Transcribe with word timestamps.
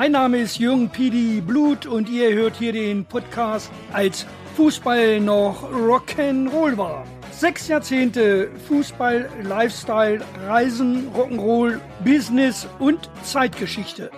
Mein 0.00 0.12
Name 0.12 0.38
ist 0.38 0.58
Jürgen 0.58 0.88
Pidi 0.88 1.42
Blut 1.42 1.84
und 1.84 2.08
ihr 2.08 2.32
hört 2.32 2.56
hier 2.56 2.72
den 2.72 3.04
Podcast 3.04 3.70
als 3.92 4.24
Fußball 4.56 5.20
noch 5.20 5.70
Rock'n'Roll 5.70 6.78
war. 6.78 7.04
Sechs 7.30 7.68
Jahrzehnte 7.68 8.48
Fußball, 8.66 9.28
Lifestyle, 9.42 10.22
Reisen, 10.46 11.10
Rock'n'Roll, 11.14 11.80
Business 12.02 12.66
und 12.78 13.10
Zeitgeschichte. 13.24 14.10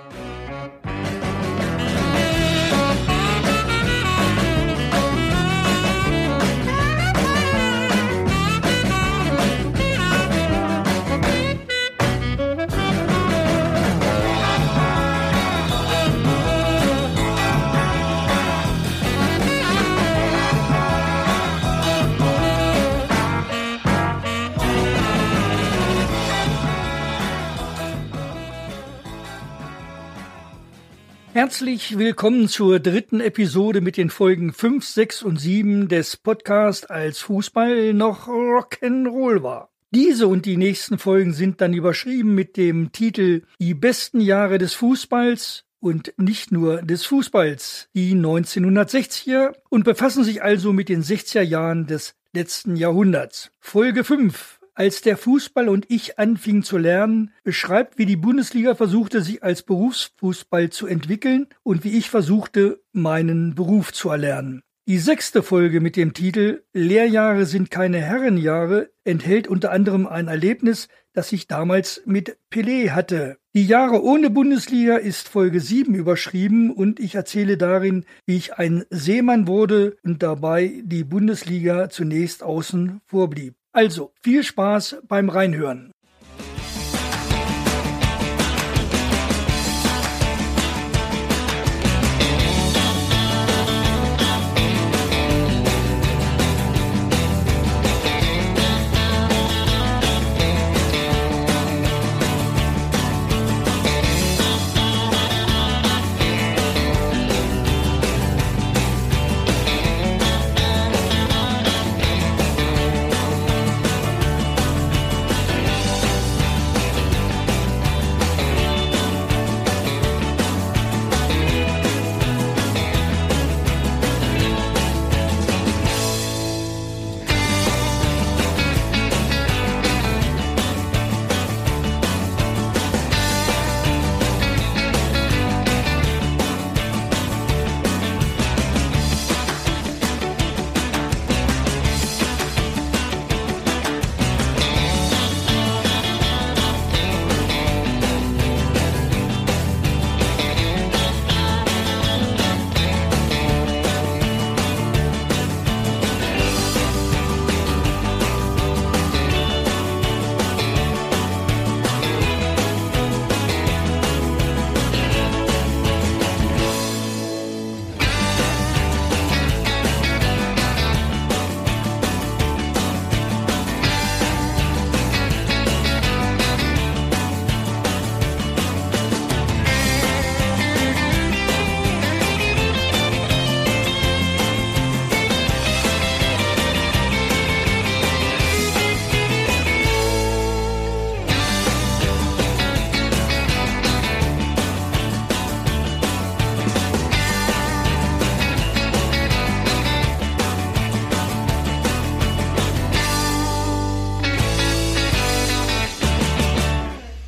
Herzlich 31.43 31.99
willkommen 31.99 32.47
zur 32.47 32.79
dritten 32.79 33.19
Episode 33.19 33.81
mit 33.81 33.97
den 33.97 34.11
Folgen 34.11 34.53
5, 34.53 34.87
6 34.87 35.23
und 35.25 35.41
7 35.41 35.89
des 35.89 36.17
Podcasts 36.17 36.87
als 36.87 37.19
Fußball 37.19 37.95
noch 37.95 38.29
Rock'n'Roll 38.29 39.43
war. 39.43 39.69
Diese 39.91 40.29
und 40.29 40.47
die 40.47 40.57
nächsten 40.57 40.99
Folgen 40.99 41.33
sind 41.33 41.61
dann 41.61 41.75
überschrieben 41.75 42.37
mit 42.37 42.57
dem 42.57 42.93
Titel 42.93 43.43
Die 43.59 43.75
besten 43.75 44.21
Jahre 44.21 44.59
des 44.59 44.75
Fußballs 44.75 45.65
und 45.81 46.15
nicht 46.17 46.53
nur 46.53 46.81
des 46.81 47.07
Fußballs, 47.07 47.89
die 47.93 48.15
1960er 48.15 49.53
und 49.69 49.83
befassen 49.83 50.23
sich 50.23 50.45
also 50.45 50.73
mit 50.73 50.89
den 50.89 51.03
60er 51.03 51.43
Jahren 51.43 51.89
des 51.89 52.15
letzten 52.33 52.77
Jahrhunderts. 52.77 53.51
Folge 53.59 54.05
5 54.05 54.61
als 54.83 55.01
der 55.01 55.17
Fußball 55.17 55.69
und 55.69 55.85
ich 55.91 56.19
anfingen 56.19 56.65
zu 56.65 56.77
lernen, 56.77 57.31
beschreibt, 57.45 57.99
wie 57.99 58.05
die 58.05 58.17
Bundesliga 58.17 58.75
versuchte, 58.75 59.23
sich 59.23 59.41
als 59.45 59.63
Berufsfußball 59.63 60.71
zu 60.71 60.89
entwickeln 60.89 61.47
und 61.63 61.85
wie 61.85 61.97
ich 61.97 62.11
versuchte, 62.11 62.81
meinen 62.91 63.55
Beruf 63.55 63.93
zu 63.93 64.11
erlernen. 64.11 64.65
Die 64.89 64.99
sechste 64.99 65.45
Folge 65.45 65.81
mit 65.81 65.95
dem 65.95 66.15
Titel 66.15 66.65
Lehrjahre 66.73 67.47
sind 67.47 67.71
keine 67.71 68.01
Herrenjahre 68.01 68.91
enthält 69.05 69.47
unter 69.47 69.71
anderem 69.71 70.09
ein 70.09 70.27
Erlebnis, 70.27 70.89
das 71.13 71.31
ich 71.31 71.47
damals 71.47 72.03
mit 72.05 72.37
Pelé 72.51 72.91
hatte. 72.91 73.37
Die 73.55 73.67
Jahre 73.67 74.03
ohne 74.03 74.31
Bundesliga 74.31 74.97
ist 74.97 75.29
Folge 75.29 75.61
7 75.61 75.95
überschrieben 75.95 76.73
und 76.73 76.99
ich 76.99 77.15
erzähle 77.15 77.57
darin, 77.57 78.05
wie 78.27 78.37
ich 78.37 78.55
ein 78.55 78.85
Seemann 78.91 79.47
wurde 79.47 79.97
und 80.03 80.25
dabei 80.25 80.83
die 80.83 81.05
Bundesliga 81.05 81.89
zunächst 81.89 82.43
außen 82.43 83.01
vorblieb. 83.07 83.55
Also, 83.75 84.13
viel 84.23 84.45
Spaß 84.45 84.97
beim 85.09 85.31
Reinhören. 85.31 85.93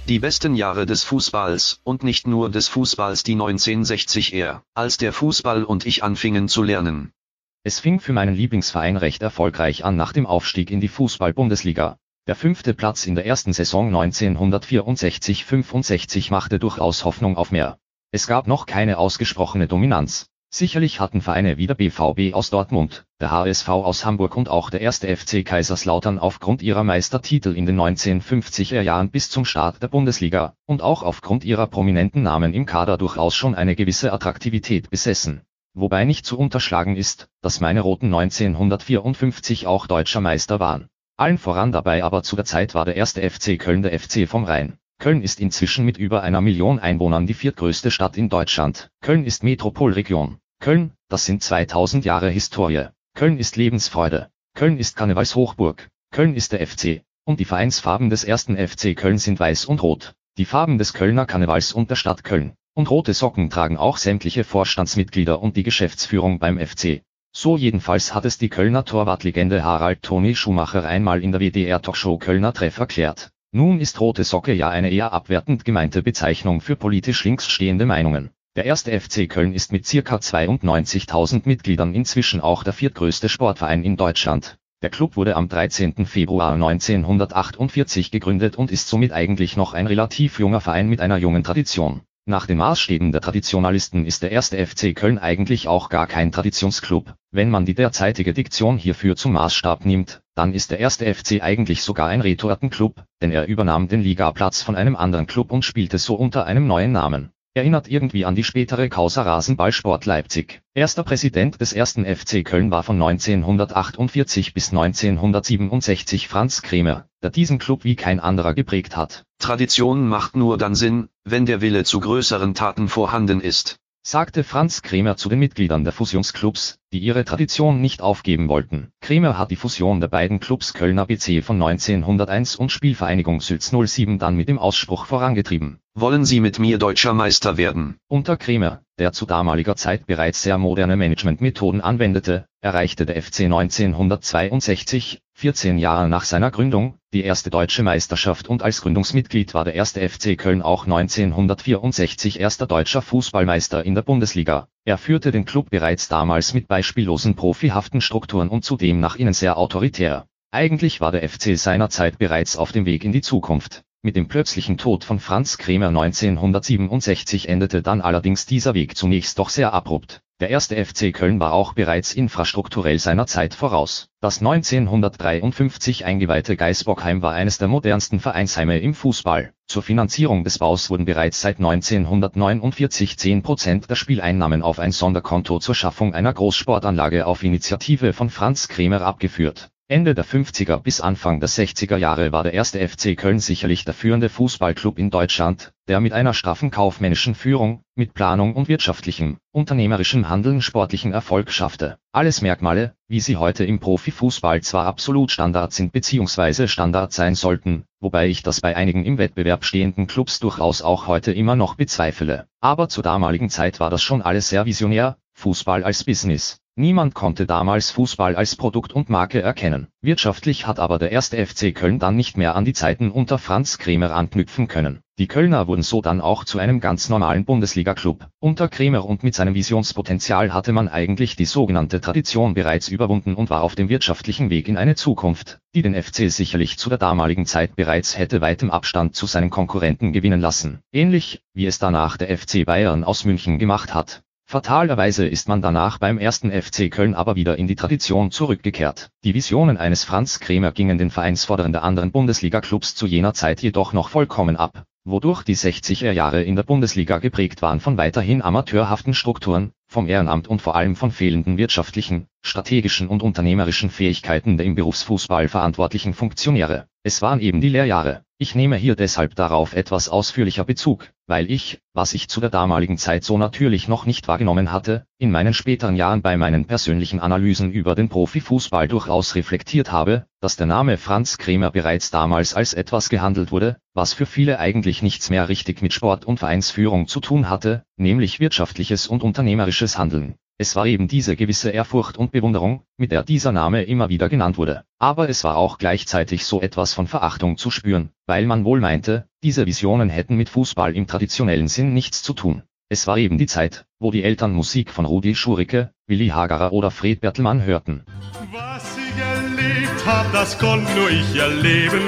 Die 0.07 0.19
besten 0.19 0.55
Jahre 0.55 0.85
des 0.85 1.03
Fußballs, 1.03 1.81
und 1.83 2.03
nicht 2.03 2.27
nur 2.27 2.51
des 2.51 2.69
Fußballs 2.69 3.23
die 3.23 3.37
1960er, 3.37 4.61
als 4.75 4.99
der 4.99 5.15
Fußball 5.15 5.65
und 5.65 5.87
ich 5.87 6.05
anfingen 6.05 6.47
zu 6.47 6.63
lernen. 6.63 7.15
Es 7.63 7.81
fing 7.81 8.01
für 8.01 8.13
meinen 8.13 8.35
Lieblingsverein 8.35 8.99
recht 8.99 9.23
erfolgreich 9.23 9.83
an 9.83 9.97
nach 9.97 10.13
dem 10.13 10.27
Aufstieg 10.27 10.71
in 10.71 10.83
die 10.83 10.89
Fußball-Bundesliga. 10.89 11.97
Der 12.27 12.37
fünfte 12.37 12.75
Platz 12.75 13.07
in 13.07 13.15
der 13.15 13.25
ersten 13.25 13.55
Saison 13.55 13.91
1964-65 13.95 16.31
machte 16.31 16.59
durchaus 16.59 17.07
Hoffnung 17.07 17.39
auf 17.39 17.51
mehr. 17.51 17.79
Es 18.11 18.27
gab 18.27 18.47
noch 18.47 18.67
keine 18.67 18.99
ausgesprochene 18.99 19.69
Dominanz. 19.69 20.29
Sicherlich 20.57 21.01
hatten 21.01 21.21
Vereine 21.21 21.57
wie 21.57 21.67
der 21.67 21.75
BVB 21.75 22.33
aus 22.33 22.49
Dortmund, 22.51 23.07
der 23.21 23.33
HSV 23.33 23.69
aus 23.71 24.05
Hamburg 24.05 24.37
und 24.37 24.49
auch 24.49 24.71
der 24.71 24.83
erste 24.83 25.09
FC 25.09 25.45
Kaiserslautern 25.45 26.21
aufgrund 26.21 26.63
ihrer 26.63 26.85
Meistertitel 26.85 27.57
in 27.57 27.67
den 27.67 27.77
1950er 27.77 28.81
Jahren 28.81 29.11
bis 29.11 29.31
zum 29.31 29.45
Start 29.45 29.83
der 29.83 29.89
Bundesliga 29.89 30.55
und 30.65 30.81
auch 30.81 31.03
aufgrund 31.03 31.45
ihrer 31.45 31.67
prominenten 31.67 32.23
Namen 32.23 32.55
im 32.55 32.67
Kader 32.67 32.99
durchaus 32.99 33.35
schon 33.35 33.57
eine 33.57 33.75
gewisse 33.75 34.13
Attraktivität 34.13 34.91
besessen. 34.91 35.41
Wobei 35.73 36.05
nicht 36.05 36.25
zu 36.25 36.39
unterschlagen 36.39 36.95
ist, 36.95 37.29
dass 37.43 37.59
meine 37.59 37.81
Roten 37.81 38.15
1954 38.15 39.67
auch 39.67 39.89
deutscher 39.89 40.21
Meister 40.21 40.61
waren. 40.61 40.87
Allen 41.17 41.39
voran 41.39 41.73
dabei 41.73 42.05
aber 42.05 42.23
zu 42.23 42.37
der 42.37 42.45
Zeit 42.45 42.77
war 42.77 42.85
der 42.85 42.95
erste 42.95 43.29
FC 43.29 43.59
Köln 43.59 43.83
der 43.83 43.99
FC 43.99 44.29
vom 44.29 44.45
Rhein. 44.45 44.79
Köln 45.01 45.21
ist 45.21 45.41
inzwischen 45.41 45.85
mit 45.85 45.99
über 45.99 46.23
einer 46.23 46.41
Million 46.41 46.79
Einwohnern 46.79 47.27
die 47.27 47.35
viertgrößte 47.35 47.91
Stadt 47.91 48.17
in 48.17 48.29
Deutschland. 48.29 48.89
Köln 49.01 49.25
ist 49.25 49.43
Metropolregion. 49.43 50.39
Köln, 50.65 50.93
das 51.11 51.27
sind 51.27 51.43
2000 51.43 52.07
Jahre 52.07 52.31
Historie. 52.31 52.87
Köln 53.15 53.37
ist 53.37 53.57
Lebensfreude. 53.57 54.31
Köln 54.55 54.79
ist 54.79 54.97
Karnevalshochburg. 54.97 55.91
Köln 56.11 56.35
ist 56.35 56.53
der 56.53 56.67
FC. 56.67 57.03
Und 57.25 57.39
die 57.39 57.45
Vereinsfarben 57.45 58.09
des 58.09 58.25
ersten 58.25 58.57
FC 58.57 58.97
Köln 58.97 59.19
sind 59.19 59.39
weiß 59.39 59.67
und 59.67 59.83
rot. 59.83 60.15
Die 60.39 60.47
Farben 60.47 60.79
des 60.79 60.95
Kölner 60.95 61.27
Karnevals 61.27 61.75
und 61.75 61.91
der 61.91 61.97
Stadt 61.97 62.25
Köln. 62.25 62.55
Und 62.73 62.89
rote 62.89 63.13
Socken 63.13 63.51
tragen 63.51 63.77
auch 63.77 63.99
sämtliche 63.99 64.43
Vorstandsmitglieder 64.43 65.43
und 65.43 65.59
die 65.59 65.65
Geschäftsführung 65.65 66.39
beim 66.39 66.59
FC. 66.59 67.03
So 67.31 67.59
jedenfalls 67.59 68.15
hat 68.15 68.25
es 68.25 68.39
die 68.39 68.49
Kölner 68.49 68.87
Torwartlegende 68.87 69.63
Harald 69.63 70.01
Toni 70.03 70.35
Schumacher 70.35 70.87
einmal 70.87 71.23
in 71.23 71.33
der 71.33 71.43
WDR 71.43 71.83
Talkshow 71.83 72.17
Kölner 72.17 72.55
Treff 72.55 72.79
erklärt. 72.79 73.29
Nun 73.53 73.81
ist 73.81 74.01
rote 74.01 74.25
Socke 74.25 74.55
ja 74.55 74.71
eine 74.71 74.91
eher 74.91 75.13
abwertend 75.13 75.67
gemeinte 75.67 76.03
Bezeichnung 76.03 76.63
für 76.63 76.75
politisch 76.75 77.23
links 77.25 77.51
stehende 77.51 77.85
Meinungen. 77.85 78.31
Der 78.57 78.67
erste 78.67 78.93
FC 79.01 79.29
Köln 79.29 79.53
ist 79.53 79.73
mit 79.73 79.85
circa 79.85 80.15
92.000 80.15 81.43
Mitgliedern 81.45 81.93
inzwischen 81.93 82.41
auch 82.41 82.63
der 82.63 82.73
viertgrößte 82.73 83.29
Sportverein 83.29 83.83
in 83.83 83.97
Deutschland. 83.97 84.59
Der 84.81 84.91
Club 84.91 85.17
wurde 85.17 85.35
am 85.35 85.49
13. 85.49 86.07
Februar 86.07 86.53
1948 86.53 88.13
gegründet 88.13 88.55
und 88.55 88.71
ist 88.71 88.87
somit 88.87 89.11
eigentlich 89.11 89.57
noch 89.57 89.75
ein 89.75 89.89
relativ 89.89 90.39
junger 90.39 90.61
Verein 90.61 90.89
mit 90.89 91.01
einer 91.01 91.17
jungen 91.17 91.43
Tradition. 91.43 92.03
Nach 92.27 92.47
den 92.47 92.59
Maßstäben 92.59 93.11
der 93.11 93.23
Traditionalisten 93.23 94.07
ist 94.07 94.23
der 94.23 94.31
erste 94.31 94.65
FC 94.65 94.95
Köln 94.95 95.19
eigentlich 95.19 95.67
auch 95.67 95.89
gar 95.89 96.07
kein 96.07 96.31
Traditionsclub. 96.31 97.13
Wenn 97.33 97.51
man 97.51 97.67
die 97.67 97.75
derzeitige 97.75 98.35
Diktion 98.35 98.79
hierfür 98.79 99.17
zum 99.17 99.33
Maßstab 99.33 99.85
nimmt, 99.85 100.23
dann 100.37 100.55
ist 100.55 100.71
der 100.71 100.79
erste 100.79 101.13
FC 101.13 101.43
eigentlich 101.43 101.83
sogar 101.83 102.07
ein 102.07 102.21
Retortenclub, 102.21 103.03
denn 103.21 103.33
er 103.33 103.49
übernahm 103.49 103.89
den 103.89 104.01
Ligaplatz 104.01 104.63
von 104.63 104.77
einem 104.77 104.95
anderen 104.95 105.27
Club 105.27 105.51
und 105.51 105.65
spielte 105.65 105.99
so 105.99 106.15
unter 106.15 106.47
einem 106.47 106.69
neuen 106.69 106.93
Namen. 106.93 107.33
Erinnert 107.57 107.87
irgendwie 107.87 108.25
an 108.25 108.35
die 108.35 108.43
spätere 108.43 108.89
Causa 108.89 109.23
Rasenballsport 109.23 110.07
Leipzig. 110.07 110.61
Erster 110.75 111.05
Präsident 111.05 111.61
des 111.61 111.73
ersten 111.73 112.05
FC 112.05 112.45
Köln 112.45 112.73
war 112.73 112.83
von 112.83 113.01
1948 113.01 114.55
bis 114.55 114.71
1967 114.73 116.27
Franz 116.27 116.63
Kremer, 116.63 117.07
der 117.23 117.31
diesen 117.31 117.61
Club 117.61 117.85
wie 117.85 117.95
kein 117.95 118.19
anderer 118.19 118.55
geprägt 118.55 118.97
hat. 118.97 119.23
Tradition 119.39 120.09
macht 120.09 120.35
nur 120.35 120.59
dann 120.59 120.75
Sinn, 120.75 121.11
wenn 121.23 121.47
der 121.47 121.61
Wille 121.61 121.85
zu 121.85 122.01
größeren 122.01 122.55
Taten 122.55 122.89
vorhanden 122.89 123.41
ist 123.41 123.79
sagte 124.07 124.45
Franz 124.45 124.83
Kremer 124.83 125.17
zu 125.17 125.31
den 125.31 125.39
Mitgliedern 125.39 125.83
der 125.83 125.95
Fusionsclubs, 125.95 126.79
die 126.93 126.99
ihre 126.99 127.25
Tradition 127.25 127.81
nicht 127.81 128.03
aufgeben 128.03 128.51
wollten. 128.51 128.93
Kremer 129.01 129.39
hat 129.39 129.51
die 129.51 129.57
Fusion 129.57 129.99
der 130.03 130.09
beiden 130.09 130.41
Clubs 130.41 130.75
Kölner 130.75 131.07
BC 131.07 131.43
von 131.43 131.61
1901 131.61 132.57
und 132.57 132.71
Spielvereinigung 132.71 133.41
Sülz 133.41 133.71
07 133.71 134.19
dann 134.19 134.37
mit 134.37 134.49
dem 134.49 134.59
Ausspruch 134.59 135.07
vorangetrieben. 135.07 135.81
Wollen 135.95 136.27
Sie 136.27 136.41
mit 136.41 136.59
mir 136.59 136.77
deutscher 136.77 137.15
Meister 137.15 137.57
werden? 137.57 137.97
Unter 138.07 138.37
Kremer, 138.37 138.83
der 138.99 139.13
zu 139.13 139.25
damaliger 139.25 139.75
Zeit 139.75 140.07
bereits 140.07 140.43
sehr 140.43 140.59
moderne 140.59 140.97
Managementmethoden 140.97 141.81
anwendete, 141.81 142.47
erreichte 142.61 143.07
der 143.07 143.23
FC 143.23 143.45
1962, 143.45 145.23
14 145.37 145.79
Jahre 145.79 146.09
nach 146.09 146.25
seiner 146.25 146.51
Gründung, 146.51 146.95
die 147.13 147.23
erste 147.23 147.51
deutsche 147.51 147.83
Meisterschaft 147.83 148.49
und 148.49 148.63
als 148.63 148.81
Gründungsmitglied 148.81 149.53
war 149.53 149.65
der 149.65 149.75
erste 149.75 150.09
FC 150.09 150.39
Köln 150.39 150.63
auch 150.63 150.85
1964 150.85 152.41
erster 152.41 152.67
deutscher 152.67 153.03
Fußballmeister 153.03 153.85
in 153.85 153.95
der 153.95 154.03
Bundesliga. 154.03 154.69
Er 154.85 154.97
führte 154.97 155.33
den 155.33 155.45
Club 155.45 155.71
bereits 155.71 156.09
damals 156.09 156.55
mit 156.55 156.69
beispiellosen 156.69 157.35
profihaften 157.35 158.01
Strukturen 158.01 158.49
und 158.49 158.65
zudem 158.65 159.01
nach 159.01 159.17
innen 159.17 159.35
sehr 159.35 159.59
autoritär. 159.59 160.27
Eigentlich 160.51 161.01
war 161.01 161.13
der 161.13 161.29
FC 161.29 161.59
seinerzeit 161.59 162.17
bereits 162.19 162.57
auf 162.57 162.73
dem 162.73 162.87
Weg 162.87 163.05
in 163.05 163.13
die 163.13 163.21
Zukunft. 163.21 163.83
Mit 164.03 164.17
dem 164.17 164.29
plötzlichen 164.29 164.79
Tod 164.79 165.03
von 165.03 165.19
Franz 165.19 165.59
Kremer 165.59 165.89
1967 165.89 167.49
endete 167.49 167.83
dann 167.83 168.01
allerdings 168.01 168.47
dieser 168.47 168.73
Weg 168.75 168.97
zunächst 168.97 169.39
doch 169.39 169.49
sehr 169.49 169.73
abrupt. 169.73 170.24
Der 170.41 170.51
erste 170.51 170.85
FC 170.85 171.15
Köln 171.15 171.39
war 171.39 171.53
auch 171.53 171.75
bereits 171.75 172.13
infrastrukturell 172.13 172.99
seiner 172.99 173.29
Zeit 173.29 173.55
voraus. 173.55 174.09
Das 174.21 174.41
1953 174.41 176.05
eingeweihte 176.05 176.57
Geisbockheim 176.57 177.23
war 177.23 177.35
eines 177.35 177.59
der 177.59 177.69
modernsten 177.69 178.19
Vereinsheime 178.19 178.81
im 178.81 178.95
Fußball. 178.95 179.53
Zur 179.69 179.85
Finanzierung 179.85 180.43
des 180.43 180.59
Baus 180.59 180.91
wurden 180.91 181.05
bereits 181.05 181.41
seit 181.41 181.59
1949 181.59 183.13
10% 183.13 183.87
der 183.87 183.95
Spieleinnahmen 183.95 184.63
auf 184.63 184.81
ein 184.81 184.91
Sonderkonto 184.91 185.61
zur 185.61 185.77
Schaffung 185.77 186.15
einer 186.15 186.33
Großsportanlage 186.33 187.27
auf 187.27 187.45
Initiative 187.45 188.13
von 188.13 188.29
Franz 188.29 188.67
Kremer 188.67 189.03
abgeführt. 189.03 189.71
Ende 189.95 190.17
der 190.17 190.25
50er 190.25 190.79
bis 190.79 191.01
Anfang 191.01 191.39
der 191.39 191.49
60er 191.49 191.97
Jahre 191.97 192.33
war 192.33 192.43
der 192.43 192.53
erste 192.53 192.81
FC 192.81 193.17
Köln 193.17 193.39
sicherlich 193.39 193.85
der 193.85 193.95
führende 193.95 194.29
Fußballclub 194.29 194.99
in 194.99 195.09
Deutschland, 195.09 195.73
der 195.87 196.01
mit 196.01 196.13
einer 196.13 196.35
straffen 196.35 196.73
kaufmännischen 196.73 197.37
Führung, 197.37 197.85
mit 197.95 198.13
Planung 198.13 198.57
und 198.57 198.67
wirtschaftlichem, 198.67 199.37
unternehmerischem 199.53 200.29
Handeln 200.29 200.63
sportlichen 200.63 201.13
Erfolg 201.13 201.53
schaffte. 201.53 201.97
Alles 202.11 202.43
Merkmale, 202.43 202.97
wie 203.07 203.21
sie 203.21 203.37
heute 203.37 203.65
im 203.65 203.79
Profifußball 203.79 204.63
zwar 204.63 204.85
absolut 204.87 205.31
Standard 205.31 205.73
sind 205.73 205.93
bzw. 205.93 206.67
Standard 206.67 207.13
sein 207.13 207.37
sollten, 207.37 207.85
wobei 208.01 208.27
ich 208.27 208.43
das 208.43 208.61
bei 208.61 208.75
einigen 208.75 209.05
im 209.05 209.17
Wettbewerb 209.19 209.65
stehenden 209.65 210.09
Clubs 210.09 210.41
durchaus 210.41 210.83
auch 210.83 211.07
heute 211.07 211.31
immer 211.31 211.55
noch 211.55 211.77
bezweifle. 211.77 212.49
Aber 212.61 212.89
zur 212.89 213.05
damaligen 213.05 213.49
Zeit 213.49 213.79
war 213.79 213.91
das 213.91 214.03
schon 214.03 214.23
alles 214.23 214.49
sehr 214.49 214.67
visionär, 214.67 215.19
Fußball 215.35 215.85
als 215.85 216.03
Business. 216.03 216.64
Niemand 216.77 217.15
konnte 217.15 217.47
damals 217.47 217.93
Fußball 217.93 218.35
als 218.35 218.57
Produkt 218.57 218.93
und 218.93 219.09
Marke 219.09 219.41
erkennen. 219.41 219.87
Wirtschaftlich 220.01 220.67
hat 220.67 220.81
aber 220.81 220.99
der 220.99 221.13
erste 221.13 221.37
FC 221.47 221.73
Köln 221.73 222.01
dann 222.01 222.17
nicht 222.17 222.37
mehr 222.37 222.57
an 222.57 222.65
die 222.65 222.73
Zeiten 222.73 223.13
unter 223.13 223.39
Franz 223.39 223.79
Kremer 223.79 224.11
anknüpfen 224.11 224.67
können. 224.67 224.99
Die 225.17 225.29
Kölner 225.29 225.69
wurden 225.69 225.85
so 225.85 226.03
dann 226.03 226.21
auch 226.21 226.43
zu 226.43 226.59
einem 226.59 226.81
ganz 226.81 227.09
normalen 227.09 227.45
Bundesliga-Club. 227.45 228.27
Unter 228.41 228.67
Kremer 228.67 229.05
und 229.05 229.23
mit 229.23 229.37
seinem 229.37 229.55
Visionspotenzial 229.55 230.53
hatte 230.53 230.73
man 230.73 230.89
eigentlich 230.89 231.37
die 231.37 231.45
sogenannte 231.45 232.01
Tradition 232.01 232.55
bereits 232.55 232.89
überwunden 232.89 233.37
und 233.37 233.51
war 233.51 233.63
auf 233.63 233.77
dem 233.77 233.89
wirtschaftlichen 233.89 234.51
Weg 234.51 234.67
in 234.67 234.77
eine 234.77 234.97
Zukunft, 234.97 235.61
die 235.77 235.83
den 235.83 235.95
FC 235.95 236.29
sicherlich 236.29 236.77
zu 236.77 236.89
der 236.89 236.99
damaligen 236.99 237.47
Zeit 237.47 237.77
bereits 237.77 238.19
hätte 238.19 238.41
weitem 238.41 238.73
Abstand 238.73 239.15
zu 239.15 239.27
seinen 239.27 239.51
Konkurrenten 239.51 240.13
gewinnen 240.13 240.41
lassen. 240.41 240.81
Ähnlich, 240.91 241.41
wie 241.53 241.67
es 241.67 241.79
danach 241.79 242.17
der 242.17 242.37
FC 242.37 242.67
Bayern 242.67 243.05
aus 243.05 243.25
München 243.25 243.61
gemacht 243.61 243.95
hat. 243.95 244.25
Fatalerweise 244.47 245.27
ist 245.27 245.49
man 245.49 245.63
danach 245.63 245.99
beim 245.99 246.17
ersten 246.17 246.53
FC 246.53 246.91
Köln 246.91 247.15
aber 247.15 247.35
wieder 247.35 247.59
in 247.59 247.67
die 247.67 247.75
Tradition 247.75 248.31
zurückgekehrt. 248.31 249.11
Die 249.25 249.35
Visionen 249.35 249.79
eines 249.79 250.05
Franz 250.05 250.39
Kremer 250.39 250.71
gingen 250.71 250.97
den 250.97 251.11
Vereinsvorderen 251.11 251.73
der 251.73 251.83
anderen 251.83 252.13
Bundesliga-Clubs 252.13 252.95
zu 252.95 253.07
jener 253.07 253.35
Zeit 253.35 253.63
jedoch 253.63 253.93
noch 253.93 254.11
vollkommen 254.11 254.57
ab, 254.57 254.85
wodurch 255.05 255.43
die 255.43 255.57
60er 255.57 256.13
Jahre 256.13 256.43
in 256.43 256.55
der 256.55 256.63
Bundesliga 256.63 257.19
geprägt 257.19 257.63
waren 257.63 257.81
von 257.81 257.97
weiterhin 257.97 258.43
amateurhaften 258.43 259.13
Strukturen, 259.13 259.73
vom 259.89 260.09
Ehrenamt 260.09 260.47
und 260.47 260.63
vor 260.63 260.77
allem 260.77 260.95
von 260.95 261.11
fehlenden 261.11 261.59
wirtschaftlichen, 261.59 262.27
strategischen 262.43 263.09
und 263.09 263.23
unternehmerischen 263.23 263.91
Fähigkeiten 263.91 264.57
der 264.57 264.67
im 264.67 264.77
Berufsfußball 264.77 265.49
verantwortlichen 265.49 266.15
Funktionäre. 266.15 266.87
Es 267.03 267.23
waren 267.23 267.41
eben 267.41 267.61
die 267.61 267.71
Lehrjahre. 267.71 268.23
Ich 268.45 268.55
nehme 268.55 268.77
hier 268.77 268.95
deshalb 268.95 269.35
darauf 269.37 269.73
etwas 269.73 270.11
ausführlicher 270.11 270.65
Bezug, 270.65 271.09
weil 271.27 271.51
ich, 271.51 271.81
was 271.95 272.13
ich 272.13 272.29
zu 272.29 272.43
der 272.43 272.51
damaligen 272.51 272.99
Zeit 272.99 273.25
so 273.25 273.39
natürlich 273.39 273.89
noch 273.89 274.05
nicht 274.05 274.29
wahrgenommen 274.29 274.71
hatte, 274.71 275.07
in 275.17 275.31
meinen 275.31 275.55
späteren 275.55 275.97
Jahren 275.97 276.21
bei 276.21 276.37
meinen 276.37 276.67
persönlichen 276.67 277.21
Analysen 277.21 277.73
über 277.73 277.95
den 277.95 278.11
Profifußball 278.11 278.87
durchaus 278.87 279.35
reflektiert 279.35 279.93
habe, 279.93 280.27
dass 280.41 280.57
der 280.57 280.67
Name 280.67 280.99
Franz 280.99 281.39
Kremer 281.39 281.71
bereits 281.71 282.11
damals 282.11 282.53
als 282.53 282.75
etwas 282.75 283.09
gehandelt 283.09 283.51
wurde, 283.51 283.79
was 283.95 284.13
für 284.13 284.27
viele 284.27 284.59
eigentlich 284.59 285.01
nichts 285.01 285.31
mehr 285.31 285.49
richtig 285.49 285.81
mit 285.81 285.95
Sport 285.95 286.27
und 286.27 286.39
Vereinsführung 286.39 287.09
zu 287.09 287.21
tun 287.21 287.49
hatte, 287.49 287.85
nämlich 287.97 288.41
wirtschaftliches 288.41 289.07
und 289.07 289.23
unternehmerisches 289.23 289.97
Handeln. 289.97 290.35
Es 290.57 290.77
war 290.77 290.87
eben 290.87 291.09
diese 291.09 291.35
gewisse 291.35 291.71
Ehrfurcht 291.71 292.17
und 292.17 292.31
Bewunderung, 292.31 292.83
mit 292.97 293.11
der 293.11 293.25
dieser 293.25 293.51
Name 293.51 293.83
immer 293.83 294.09
wieder 294.09 294.29
genannt 294.29 294.57
wurde. 294.57 294.85
Aber 295.01 295.29
es 295.29 295.43
war 295.43 295.57
auch 295.57 295.79
gleichzeitig 295.79 296.47
so 296.47 296.61
etwas 296.61 296.95
von 296.95 297.09
Verachtung 297.09 297.57
zu 297.57 297.73
spüren, 297.73 298.11
weil 298.27 298.47
man 298.47 298.65
wohl 298.65 298.81
meinte, 298.81 299.27
diese 299.43 299.67
Visionen 299.67 300.11
hätten 300.11 300.37
mit 300.37 300.49
Fußball 300.49 300.95
im 300.95 301.09
traditionellen 301.09 301.67
Sinn 301.67 301.93
nichts 301.93 302.23
zu 302.23 302.35
tun. 302.35 302.63
Es 302.89 303.09
war 303.09 303.19
eben 303.19 303.37
die 303.37 303.47
Zeit, 303.47 303.87
wo 303.99 304.13
die 304.13 304.23
Eltern 304.23 304.53
Musik 304.53 304.93
von 304.93 305.07
Rudi 305.07 305.35
Schurike, 305.35 305.91
Willi 306.07 306.29
Hagerer 306.29 306.73
oder 306.73 306.93
Fred 306.93 307.21
Bertelmann 307.21 307.65
hörten. 307.65 308.05
Was 308.53 308.97
ich 308.97 309.21
erlebt 309.21 310.07
hab, 310.07 310.33
das 310.33 310.57
konnte 310.59 310.93
nur 310.95 311.11
ich 311.11 311.35
erleben. 311.35 312.01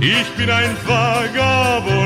Ich 0.00 0.28
bin 0.36 0.50
ein 0.50 0.76
Vagabund. 0.84 1.97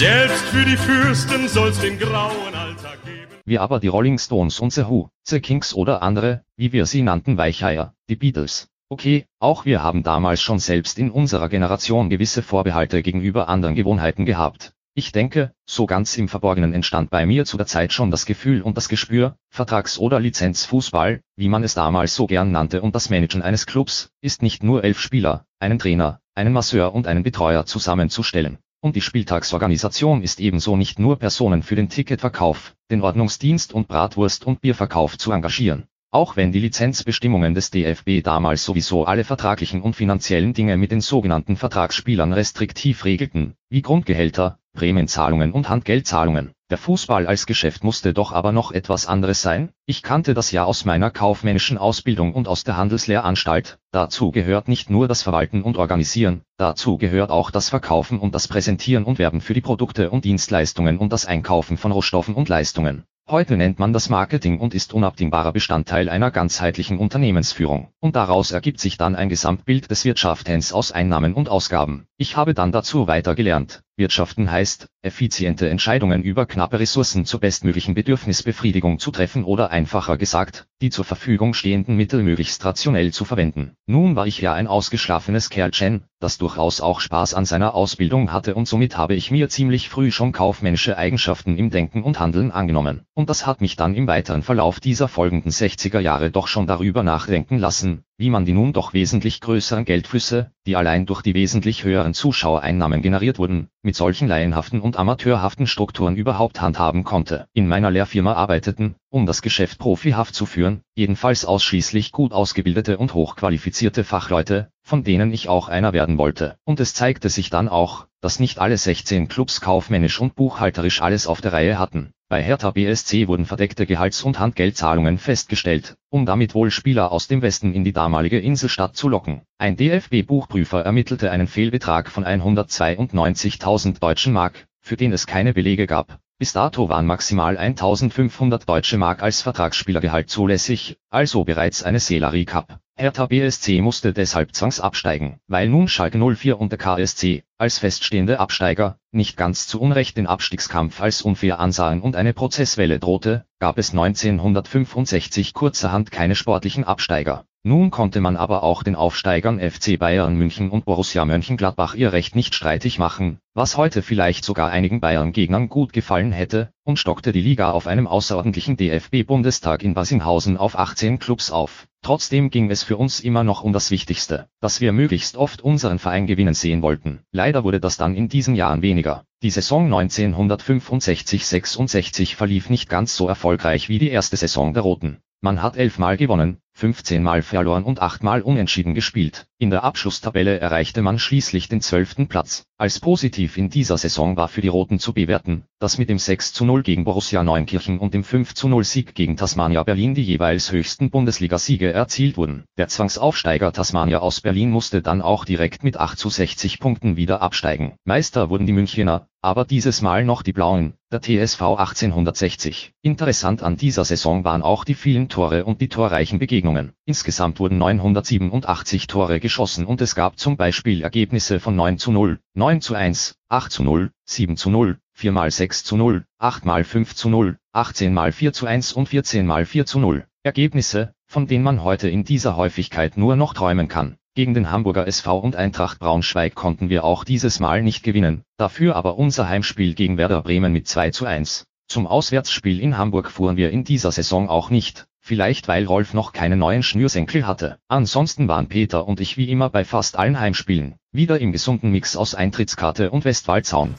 Selbst 0.00 0.46
für 0.46 0.64
die 0.64 0.78
Fürsten 0.78 1.46
soll's 1.46 1.78
den 1.78 1.98
grauen 1.98 2.54
Alltag 2.54 3.04
geben. 3.04 3.34
Wie 3.44 3.58
aber 3.58 3.80
die 3.80 3.88
Rolling 3.88 4.16
Stones 4.16 4.58
und 4.58 4.72
The 4.72 4.86
Who, 4.86 5.10
The 5.24 5.40
Kings 5.40 5.74
oder 5.74 6.00
andere, 6.00 6.42
wie 6.56 6.72
wir 6.72 6.86
sie 6.86 7.02
nannten 7.02 7.36
Weicheier, 7.36 7.92
die 8.08 8.16
Beatles. 8.16 8.68
Okay, 8.88 9.26
auch 9.40 9.66
wir 9.66 9.82
haben 9.82 10.02
damals 10.02 10.40
schon 10.40 10.58
selbst 10.58 10.98
in 10.98 11.10
unserer 11.10 11.50
Generation 11.50 12.08
gewisse 12.08 12.42
Vorbehalte 12.42 13.02
gegenüber 13.02 13.50
anderen 13.50 13.74
Gewohnheiten 13.74 14.24
gehabt. 14.24 14.72
Ich 14.94 15.12
denke, 15.12 15.52
so 15.66 15.84
ganz 15.84 16.16
im 16.16 16.28
Verborgenen 16.28 16.72
entstand 16.72 17.10
bei 17.10 17.26
mir 17.26 17.44
zu 17.44 17.58
der 17.58 17.66
Zeit 17.66 17.92
schon 17.92 18.10
das 18.10 18.24
Gefühl 18.24 18.62
und 18.62 18.78
das 18.78 18.88
Gespür, 18.88 19.36
Vertrags- 19.50 19.98
oder 19.98 20.18
Lizenzfußball, 20.18 21.20
wie 21.36 21.48
man 21.50 21.62
es 21.62 21.74
damals 21.74 22.14
so 22.14 22.26
gern 22.26 22.52
nannte 22.52 22.80
und 22.80 22.94
das 22.94 23.10
Managen 23.10 23.42
eines 23.42 23.66
Clubs, 23.66 24.12
ist 24.22 24.40
nicht 24.40 24.62
nur 24.62 24.82
elf 24.82 24.98
Spieler, 24.98 25.44
einen 25.58 25.78
Trainer, 25.78 26.20
einen 26.34 26.54
Masseur 26.54 26.94
und 26.94 27.06
einen 27.06 27.22
Betreuer 27.22 27.66
zusammenzustellen. 27.66 28.56
Und 28.82 28.96
die 28.96 29.02
Spieltagsorganisation 29.02 30.22
ist 30.22 30.40
ebenso 30.40 30.74
nicht 30.74 30.98
nur 30.98 31.18
Personen 31.18 31.62
für 31.62 31.76
den 31.76 31.90
Ticketverkauf, 31.90 32.74
den 32.90 33.02
Ordnungsdienst 33.02 33.74
und 33.74 33.88
Bratwurst- 33.88 34.44
und 34.46 34.62
Bierverkauf 34.62 35.18
zu 35.18 35.32
engagieren. 35.32 35.84
Auch 36.10 36.36
wenn 36.36 36.50
die 36.50 36.60
Lizenzbestimmungen 36.60 37.54
des 37.54 37.70
DFB 37.70 38.22
damals 38.22 38.64
sowieso 38.64 39.04
alle 39.04 39.24
vertraglichen 39.24 39.82
und 39.82 39.96
finanziellen 39.96 40.54
Dinge 40.54 40.78
mit 40.78 40.92
den 40.92 41.02
sogenannten 41.02 41.56
Vertragsspielern 41.56 42.32
restriktiv 42.32 43.04
regelten, 43.04 43.54
wie 43.68 43.82
Grundgehälter, 43.82 44.58
Prämienzahlungen 44.72 45.52
und 45.52 45.68
Handgeldzahlungen. 45.68 46.52
Der 46.70 46.78
Fußball 46.78 47.26
als 47.26 47.46
Geschäft 47.46 47.82
musste 47.82 48.14
doch 48.14 48.30
aber 48.30 48.52
noch 48.52 48.70
etwas 48.70 49.06
anderes 49.06 49.42
sein. 49.42 49.70
Ich 49.86 50.04
kannte 50.04 50.34
das 50.34 50.52
ja 50.52 50.62
aus 50.62 50.84
meiner 50.84 51.10
kaufmännischen 51.10 51.78
Ausbildung 51.78 52.32
und 52.32 52.46
aus 52.46 52.62
der 52.62 52.76
Handelslehranstalt. 52.76 53.80
Dazu 53.90 54.30
gehört 54.30 54.68
nicht 54.68 54.88
nur 54.88 55.08
das 55.08 55.24
Verwalten 55.24 55.62
und 55.62 55.76
Organisieren, 55.78 56.42
dazu 56.58 56.96
gehört 56.96 57.32
auch 57.32 57.50
das 57.50 57.70
Verkaufen 57.70 58.20
und 58.20 58.36
das 58.36 58.46
Präsentieren 58.46 59.02
und 59.02 59.18
Werben 59.18 59.40
für 59.40 59.54
die 59.54 59.60
Produkte 59.60 60.10
und 60.10 60.24
Dienstleistungen 60.24 60.98
und 60.98 61.12
das 61.12 61.26
Einkaufen 61.26 61.76
von 61.76 61.90
Rohstoffen 61.90 62.36
und 62.36 62.48
Leistungen. 62.48 63.02
Heute 63.30 63.56
nennt 63.56 63.78
man 63.78 63.92
das 63.92 64.08
Marketing 64.08 64.58
und 64.58 64.74
ist 64.74 64.92
unabdingbarer 64.92 65.52
Bestandteil 65.52 66.08
einer 66.08 66.32
ganzheitlichen 66.32 66.98
Unternehmensführung. 66.98 67.92
Und 68.00 68.16
daraus 68.16 68.50
ergibt 68.50 68.80
sich 68.80 68.98
dann 68.98 69.14
ein 69.14 69.28
Gesamtbild 69.28 69.88
des 69.88 70.04
Wirtschaftens 70.04 70.72
aus 70.72 70.90
Einnahmen 70.90 71.34
und 71.34 71.48
Ausgaben. 71.48 72.08
Ich 72.16 72.36
habe 72.36 72.54
dann 72.54 72.72
dazu 72.72 73.06
weiter 73.06 73.36
gelernt. 73.36 73.82
Wirtschaften 73.96 74.50
heißt, 74.50 74.88
effiziente 75.02 75.68
Entscheidungen 75.70 76.22
über 76.22 76.44
knappe 76.44 76.78
Ressourcen 76.78 77.24
zur 77.24 77.40
bestmöglichen 77.40 77.94
Bedürfnisbefriedigung 77.94 78.98
zu 78.98 79.10
treffen 79.10 79.44
oder 79.44 79.70
einfacher 79.70 80.18
gesagt, 80.18 80.66
die 80.82 80.90
zur 80.90 81.04
Verfügung 81.04 81.54
stehenden 81.54 81.96
Mittel 81.96 82.22
möglichst 82.22 82.64
rationell 82.64 83.12
zu 83.12 83.24
verwenden. 83.24 83.72
Nun 83.86 84.14
war 84.14 84.26
ich 84.26 84.40
ja 84.40 84.52
ein 84.52 84.66
ausgeschlafenes 84.66 85.48
Kerlchen, 85.48 86.04
das 86.20 86.36
durchaus 86.36 86.82
auch 86.82 87.00
Spaß 87.00 87.32
an 87.32 87.46
seiner 87.46 87.74
Ausbildung 87.74 88.30
hatte 88.30 88.54
und 88.54 88.68
somit 88.68 88.96
habe 88.96 89.14
ich 89.14 89.30
mir 89.30 89.48
ziemlich 89.48 89.88
früh 89.88 90.10
schon 90.10 90.32
kaufmännische 90.32 90.98
Eigenschaften 90.98 91.56
im 91.56 91.70
Denken 91.70 92.02
und 92.02 92.20
Handeln 92.20 92.50
angenommen. 92.50 93.02
Und 93.14 93.30
das 93.30 93.46
hat 93.46 93.62
mich 93.62 93.76
dann 93.76 93.94
im 93.94 94.06
weiteren 94.06 94.42
Verlauf 94.42 94.80
dieser 94.80 95.08
folgenden 95.08 95.50
60er 95.50 96.00
Jahre 96.00 96.30
doch 96.30 96.46
schon 96.46 96.66
darüber 96.66 97.02
nachdenken 97.02 97.58
lassen, 97.58 98.04
wie 98.18 98.28
man 98.28 98.44
die 98.44 98.52
nun 98.52 98.74
doch 98.74 98.92
wesentlich 98.92 99.40
größeren 99.40 99.86
Geldflüsse, 99.86 100.50
die 100.66 100.76
allein 100.76 101.06
durch 101.06 101.22
die 101.22 101.32
wesentlich 101.32 101.84
höheren 101.84 102.12
Zuschauereinnahmen 102.12 103.00
generiert 103.00 103.38
wurden, 103.38 103.68
mit 103.82 103.96
solchen 103.96 104.28
laienhaften 104.28 104.82
und 104.90 104.96
amateurhaften 104.96 105.68
Strukturen 105.68 106.16
überhaupt 106.16 106.60
handhaben 106.60 107.04
konnte. 107.04 107.46
In 107.52 107.68
meiner 107.68 107.92
Lehrfirma 107.92 108.32
arbeiteten, 108.32 108.96
um 109.08 109.24
das 109.24 109.40
Geschäft 109.40 109.78
profihaft 109.78 110.34
zu 110.34 110.46
führen, 110.46 110.80
jedenfalls 110.96 111.44
ausschließlich 111.44 112.10
gut 112.10 112.32
ausgebildete 112.32 112.98
und 112.98 113.14
hochqualifizierte 113.14 114.02
Fachleute, 114.02 114.72
von 114.82 115.04
denen 115.04 115.32
ich 115.32 115.48
auch 115.48 115.68
einer 115.68 115.92
werden 115.92 116.18
wollte. 116.18 116.56
Und 116.64 116.80
es 116.80 116.92
zeigte 116.92 117.28
sich 117.28 117.50
dann 117.50 117.68
auch, 117.68 118.08
dass 118.20 118.40
nicht 118.40 118.58
alle 118.58 118.76
16 118.76 119.28
Clubs 119.28 119.60
kaufmännisch 119.60 120.20
und 120.20 120.34
buchhalterisch 120.34 121.00
alles 121.02 121.28
auf 121.28 121.40
der 121.40 121.52
Reihe 121.52 121.78
hatten. 121.78 122.10
Bei 122.28 122.42
Hertha 122.42 122.72
BSC 122.72 123.28
wurden 123.28 123.46
verdeckte 123.46 123.86
Gehalts- 123.86 124.24
und 124.24 124.40
Handgeldzahlungen 124.40 125.18
festgestellt, 125.18 125.96
um 126.10 126.26
damit 126.26 126.54
wohl 126.54 126.72
Spieler 126.72 127.12
aus 127.12 127.28
dem 127.28 127.42
Westen 127.42 127.74
in 127.74 127.84
die 127.84 127.92
damalige 127.92 128.40
Inselstadt 128.40 128.96
zu 128.96 129.08
locken. 129.08 129.42
Ein 129.58 129.76
DFB-Buchprüfer 129.76 130.84
ermittelte 130.84 131.30
einen 131.30 131.46
Fehlbetrag 131.46 132.08
von 132.08 132.24
192.000 132.24 133.98
deutschen 133.98 134.32
Mark, 134.32 134.68
für 134.80 134.96
den 134.96 135.12
es 135.12 135.26
keine 135.26 135.52
Belege 135.54 135.86
gab. 135.86 136.18
Bis 136.38 136.54
dato 136.54 136.88
waren 136.88 137.04
maximal 137.04 137.58
1500 137.58 138.66
deutsche 138.66 138.96
Mark 138.96 139.22
als 139.22 139.42
Vertragsspielergehalt 139.42 140.30
zulässig, 140.30 140.96
also 141.10 141.44
bereits 141.44 141.82
eine 141.82 142.00
Sellerie 142.00 142.46
Cup. 142.46 142.78
Hertha 142.96 143.26
BSC 143.26 143.82
musste 143.82 144.14
deshalb 144.14 144.54
zwangsabsteigen, 144.54 145.38
weil 145.48 145.68
nun 145.68 145.86
Schalke 145.86 146.18
04 146.18 146.58
und 146.58 146.72
der 146.72 146.78
KSC, 146.78 147.44
als 147.58 147.78
feststehende 147.78 148.40
Absteiger, 148.40 148.98
nicht 149.10 149.36
ganz 149.36 149.66
zu 149.66 149.80
Unrecht 149.80 150.16
den 150.16 150.26
Abstiegskampf 150.26 151.02
als 151.02 151.20
unfair 151.20 151.60
ansahen 151.60 152.00
und 152.00 152.16
eine 152.16 152.32
Prozesswelle 152.32 152.98
drohte, 152.98 153.44
gab 153.58 153.76
es 153.76 153.90
1965 153.90 155.52
kurzerhand 155.52 156.10
keine 156.10 156.34
sportlichen 156.34 156.84
Absteiger. 156.84 157.44
Nun 157.62 157.90
konnte 157.90 158.22
man 158.22 158.38
aber 158.38 158.62
auch 158.62 158.82
den 158.82 158.96
Aufsteigern 158.96 159.60
FC 159.60 159.98
Bayern 159.98 160.34
München 160.34 160.70
und 160.70 160.86
Borussia 160.86 161.26
Mönchengladbach 161.26 161.94
ihr 161.94 162.10
Recht 162.10 162.34
nicht 162.34 162.54
streitig 162.54 162.98
machen, 162.98 163.38
was 163.52 163.76
heute 163.76 164.00
vielleicht 164.00 164.46
sogar 164.46 164.70
einigen 164.70 165.00
Bayern-Gegnern 165.00 165.68
gut 165.68 165.92
gefallen 165.92 166.32
hätte, 166.32 166.72
und 166.84 166.98
stockte 166.98 167.32
die 167.32 167.42
Liga 167.42 167.72
auf 167.72 167.86
einem 167.86 168.06
außerordentlichen 168.06 168.78
DFB-Bundestag 168.78 169.82
in 169.82 169.92
Basinghausen 169.92 170.56
auf 170.56 170.78
18 170.78 171.18
Clubs 171.18 171.50
auf. 171.50 171.86
Trotzdem 172.00 172.48
ging 172.48 172.70
es 172.70 172.82
für 172.82 172.96
uns 172.96 173.20
immer 173.20 173.44
noch 173.44 173.62
um 173.62 173.74
das 173.74 173.90
Wichtigste, 173.90 174.48
dass 174.60 174.80
wir 174.80 174.92
möglichst 174.92 175.36
oft 175.36 175.60
unseren 175.60 175.98
Verein 175.98 176.26
gewinnen 176.26 176.54
sehen 176.54 176.80
wollten. 176.80 177.20
Leider 177.30 177.62
wurde 177.62 177.78
das 177.78 177.98
dann 177.98 178.14
in 178.14 178.30
diesen 178.30 178.54
Jahren 178.54 178.80
weniger. 178.80 179.24
Die 179.42 179.50
Saison 179.50 179.92
1965-66 179.92 182.36
verlief 182.36 182.70
nicht 182.70 182.88
ganz 182.88 183.14
so 183.14 183.28
erfolgreich 183.28 183.90
wie 183.90 183.98
die 183.98 184.08
erste 184.08 184.38
Saison 184.38 184.72
der 184.72 184.82
Roten. 184.82 185.18
Man 185.42 185.62
hat 185.62 185.78
elfmal 185.78 186.18
gewonnen, 186.18 186.58
15 186.74 187.22
Mal 187.22 187.40
verloren 187.40 187.84
und 187.84 188.02
8 188.02 188.22
Mal 188.22 188.42
unentschieden 188.42 188.92
gespielt. 188.92 189.46
In 189.56 189.70
der 189.70 189.84
Abschlusstabelle 189.84 190.60
erreichte 190.60 191.00
man 191.00 191.18
schließlich 191.18 191.66
den 191.66 191.80
12. 191.80 192.28
Platz. 192.28 192.64
Als 192.76 193.00
positiv 193.00 193.56
in 193.56 193.70
dieser 193.70 193.96
Saison 193.96 194.36
war 194.36 194.48
für 194.48 194.60
die 194.60 194.68
Roten 194.68 194.98
zu 194.98 195.14
bewerten, 195.14 195.64
dass 195.78 195.96
mit 195.96 196.10
dem 196.10 196.18
6 196.18 196.52
zu 196.52 196.66
0 196.66 196.82
gegen 196.82 197.04
Borussia 197.04 197.42
Neunkirchen 197.42 197.98
und 197.98 198.12
dem 198.12 198.22
5 198.22 198.54
zu 198.54 198.68
0 198.68 198.84
Sieg 198.84 199.14
gegen 199.14 199.38
Tasmania 199.38 199.82
Berlin 199.82 200.14
die 200.14 200.24
jeweils 200.24 200.72
höchsten 200.72 201.08
Bundesligasiege 201.08 201.90
erzielt 201.90 202.36
wurden. 202.36 202.64
Der 202.76 202.88
Zwangsaufsteiger 202.88 203.72
Tasmania 203.72 204.18
aus 204.18 204.42
Berlin 204.42 204.70
musste 204.70 205.00
dann 205.00 205.22
auch 205.22 205.46
direkt 205.46 205.84
mit 205.84 205.96
8 205.96 206.18
zu 206.18 206.28
60 206.28 206.80
Punkten 206.80 207.16
wieder 207.16 207.40
absteigen. 207.40 207.94
Meister 208.04 208.50
wurden 208.50 208.66
die 208.66 208.74
Münchener, 208.74 209.26
aber 209.42 209.64
dieses 209.64 210.02
Mal 210.02 210.24
noch 210.24 210.42
die 210.42 210.52
Blauen, 210.52 210.94
der 211.10 211.22
TSV 211.22 211.62
1860. 211.62 212.92
Interessant 213.00 213.62
an 213.62 213.76
dieser 213.76 214.04
Saison 214.04 214.44
waren 214.44 214.62
auch 214.62 214.84
die 214.84 214.94
vielen 214.94 215.30
Tore 215.30 215.64
und 215.64 215.80
die 215.80 215.88
torreichen 215.88 216.38
Begegnungen. 216.38 216.92
Insgesamt 217.06 217.58
wurden 217.58 217.78
987 217.78 219.06
Tore 219.06 219.40
geschossen 219.40 219.86
und 219.86 220.02
es 220.02 220.14
gab 220.14 220.38
zum 220.38 220.58
Beispiel 220.58 221.02
Ergebnisse 221.02 221.58
von 221.58 221.74
9 221.74 221.96
zu 221.96 222.12
0, 222.12 222.38
9 222.54 222.80
zu 222.82 222.94
1, 222.94 223.36
8 223.48 223.72
zu 223.72 223.82
0, 223.82 224.10
7 224.26 224.56
zu 224.58 224.68
0, 224.68 224.98
4 225.14 225.32
mal 225.32 225.50
6 225.50 225.84
zu 225.84 225.96
0, 225.96 226.24
8 226.38 226.64
mal 226.66 226.84
5 226.84 227.14
zu 227.14 227.30
0, 227.30 227.58
18 227.72 228.12
mal 228.12 228.32
4 228.32 228.52
zu 228.52 228.66
1 228.66 228.92
und 228.92 229.08
14 229.08 229.46
mal 229.46 229.64
4 229.64 229.86
zu 229.86 230.00
0. 230.00 230.26
Ergebnisse, 230.42 231.14
von 231.26 231.46
denen 231.46 231.64
man 231.64 231.82
heute 231.82 232.10
in 232.10 232.24
dieser 232.24 232.56
Häufigkeit 232.56 233.16
nur 233.16 233.36
noch 233.36 233.54
träumen 233.54 233.88
kann. 233.88 234.16
Gegen 234.40 234.54
den 234.54 234.70
Hamburger 234.70 235.06
SV 235.06 235.38
und 235.38 235.54
Eintracht 235.54 235.98
Braunschweig 235.98 236.54
konnten 236.54 236.88
wir 236.88 237.04
auch 237.04 237.24
dieses 237.24 237.60
Mal 237.60 237.82
nicht 237.82 238.02
gewinnen, 238.02 238.40
dafür 238.56 238.96
aber 238.96 239.18
unser 239.18 239.50
Heimspiel 239.50 239.92
gegen 239.92 240.16
Werder 240.16 240.40
Bremen 240.40 240.72
mit 240.72 240.88
2 240.88 241.10
zu 241.10 241.26
1. 241.26 241.66
Zum 241.88 242.06
Auswärtsspiel 242.06 242.80
in 242.80 242.96
Hamburg 242.96 243.30
fuhren 243.30 243.58
wir 243.58 243.68
in 243.68 243.84
dieser 243.84 244.10
Saison 244.10 244.48
auch 244.48 244.70
nicht, 244.70 245.06
vielleicht 245.20 245.68
weil 245.68 245.84
Rolf 245.84 246.14
noch 246.14 246.32
keine 246.32 246.56
neuen 246.56 246.82
Schnürsenkel 246.82 247.46
hatte. 247.46 247.76
Ansonsten 247.86 248.48
waren 248.48 248.68
Peter 248.68 249.06
und 249.06 249.20
ich 249.20 249.36
wie 249.36 249.50
immer 249.50 249.68
bei 249.68 249.84
fast 249.84 250.18
allen 250.18 250.40
Heimspielen, 250.40 250.94
wieder 251.12 251.38
im 251.38 251.52
gesunden 251.52 251.90
Mix 251.90 252.16
aus 252.16 252.34
Eintrittskarte 252.34 253.10
und 253.10 253.26
Westwaldzaun. 253.26 253.94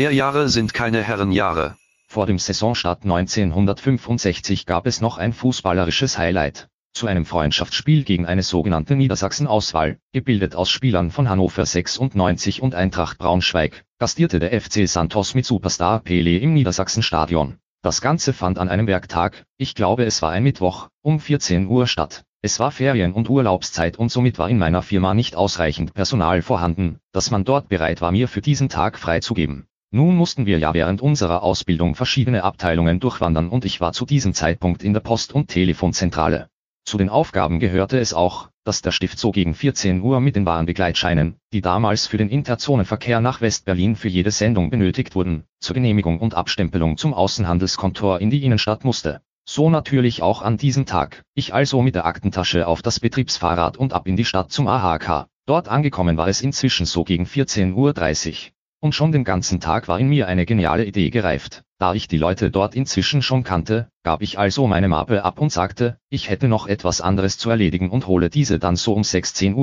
Lehrjahre 0.00 0.48
sind 0.48 0.72
keine 0.72 1.02
Herrenjahre. 1.02 1.76
Vor 2.08 2.24
dem 2.24 2.38
Saisonstart 2.38 3.02
1965 3.02 4.64
gab 4.64 4.86
es 4.86 5.02
noch 5.02 5.18
ein 5.18 5.34
fußballerisches 5.34 6.16
Highlight. 6.16 6.68
zu 6.94 7.06
einem 7.06 7.26
Freundschaftsspiel 7.26 8.04
gegen 8.04 8.24
eine 8.24 8.42
sogenannte 8.42 8.96
Niedersachsen-Auswahl, 8.96 9.98
gebildet 10.14 10.56
aus 10.56 10.70
Spielern 10.70 11.10
von 11.10 11.28
Hannover 11.28 11.66
96 11.66 12.62
und 12.62 12.74
Eintracht 12.74 13.18
Braunschweig, 13.18 13.84
gastierte 13.98 14.38
der 14.38 14.58
FC 14.58 14.88
Santos 14.88 15.34
mit 15.34 15.44
Superstar 15.44 16.00
Pele 16.00 16.38
im 16.38 16.54
Niedersachsen-Stadion. 16.54 17.58
Das 17.82 18.00
Ganze 18.00 18.32
fand 18.32 18.58
an 18.58 18.70
einem 18.70 18.86
Werktag, 18.86 19.44
ich 19.58 19.74
glaube 19.74 20.04
es 20.04 20.22
war 20.22 20.30
ein 20.30 20.44
Mittwoch, 20.44 20.88
um 21.02 21.20
14 21.20 21.66
Uhr 21.66 21.86
statt. 21.86 22.24
Es 22.40 22.58
war 22.58 22.70
Ferien- 22.70 23.12
und 23.12 23.28
Urlaubszeit 23.28 23.98
und 23.98 24.10
somit 24.10 24.38
war 24.38 24.48
in 24.48 24.56
meiner 24.56 24.80
Firma 24.80 25.12
nicht 25.12 25.36
ausreichend 25.36 25.92
Personal 25.92 26.40
vorhanden, 26.40 27.00
dass 27.12 27.30
man 27.30 27.44
dort 27.44 27.68
bereit 27.68 28.00
war 28.00 28.12
mir 28.12 28.28
für 28.28 28.40
diesen 28.40 28.70
Tag 28.70 28.98
freizugeben. 28.98 29.66
Nun 29.92 30.14
mussten 30.14 30.46
wir 30.46 30.60
ja 30.60 30.72
während 30.72 31.02
unserer 31.02 31.42
Ausbildung 31.42 31.96
verschiedene 31.96 32.44
Abteilungen 32.44 33.00
durchwandern 33.00 33.48
und 33.48 33.64
ich 33.64 33.80
war 33.80 33.92
zu 33.92 34.06
diesem 34.06 34.34
Zeitpunkt 34.34 34.84
in 34.84 34.92
der 34.92 35.00
Post- 35.00 35.34
und 35.34 35.48
Telefonzentrale. 35.48 36.48
Zu 36.84 36.96
den 36.96 37.08
Aufgaben 37.08 37.58
gehörte 37.58 37.98
es 37.98 38.14
auch, 38.14 38.50
dass 38.62 38.82
der 38.82 38.92
Stift 38.92 39.18
so 39.18 39.32
gegen 39.32 39.52
14 39.52 40.00
Uhr 40.00 40.20
mit 40.20 40.36
den 40.36 40.46
Warenbegleitscheinen, 40.46 41.40
die 41.52 41.60
damals 41.60 42.06
für 42.06 42.18
den 42.18 42.28
Interzonenverkehr 42.28 43.20
nach 43.20 43.40
West-Berlin 43.40 43.96
für 43.96 44.08
jede 44.08 44.30
Sendung 44.30 44.70
benötigt 44.70 45.16
wurden, 45.16 45.42
zur 45.58 45.74
Genehmigung 45.74 46.20
und 46.20 46.34
Abstempelung 46.34 46.96
zum 46.96 47.12
Außenhandelskontor 47.12 48.20
in 48.20 48.30
die 48.30 48.44
Innenstadt 48.44 48.84
musste. 48.84 49.22
So 49.44 49.70
natürlich 49.70 50.22
auch 50.22 50.42
an 50.42 50.56
diesem 50.56 50.86
Tag. 50.86 51.24
Ich 51.34 51.52
also 51.52 51.82
mit 51.82 51.96
der 51.96 52.06
Aktentasche 52.06 52.68
auf 52.68 52.80
das 52.80 53.00
Betriebsfahrrad 53.00 53.76
und 53.76 53.92
ab 53.92 54.06
in 54.06 54.14
die 54.14 54.24
Stadt 54.24 54.52
zum 54.52 54.68
AHK. 54.68 55.26
Dort 55.46 55.66
angekommen 55.66 56.16
war 56.16 56.28
es 56.28 56.42
inzwischen 56.42 56.86
so 56.86 57.02
gegen 57.02 57.24
14.30 57.24 57.74
Uhr. 57.74 58.50
Und 58.82 58.94
schon 58.94 59.12
den 59.12 59.24
ganzen 59.24 59.60
Tag 59.60 59.88
war 59.88 60.00
in 60.00 60.08
mir 60.08 60.26
eine 60.26 60.46
geniale 60.46 60.86
Idee 60.86 61.10
gereift. 61.10 61.64
Da 61.78 61.92
ich 61.92 62.08
die 62.08 62.16
Leute 62.16 62.50
dort 62.50 62.74
inzwischen 62.74 63.20
schon 63.20 63.44
kannte, 63.44 63.90
gab 64.02 64.22
ich 64.22 64.38
also 64.38 64.66
meine 64.66 64.88
Mappe 64.88 65.22
ab 65.22 65.38
und 65.38 65.52
sagte, 65.52 65.98
ich 66.08 66.30
hätte 66.30 66.48
noch 66.48 66.66
etwas 66.66 67.02
anderes 67.02 67.36
zu 67.36 67.50
erledigen 67.50 67.90
und 67.90 68.06
hole 68.06 68.30
diese 68.30 68.58
dann 68.58 68.76
so 68.76 68.94
um 68.94 69.02
16.30 69.02 69.54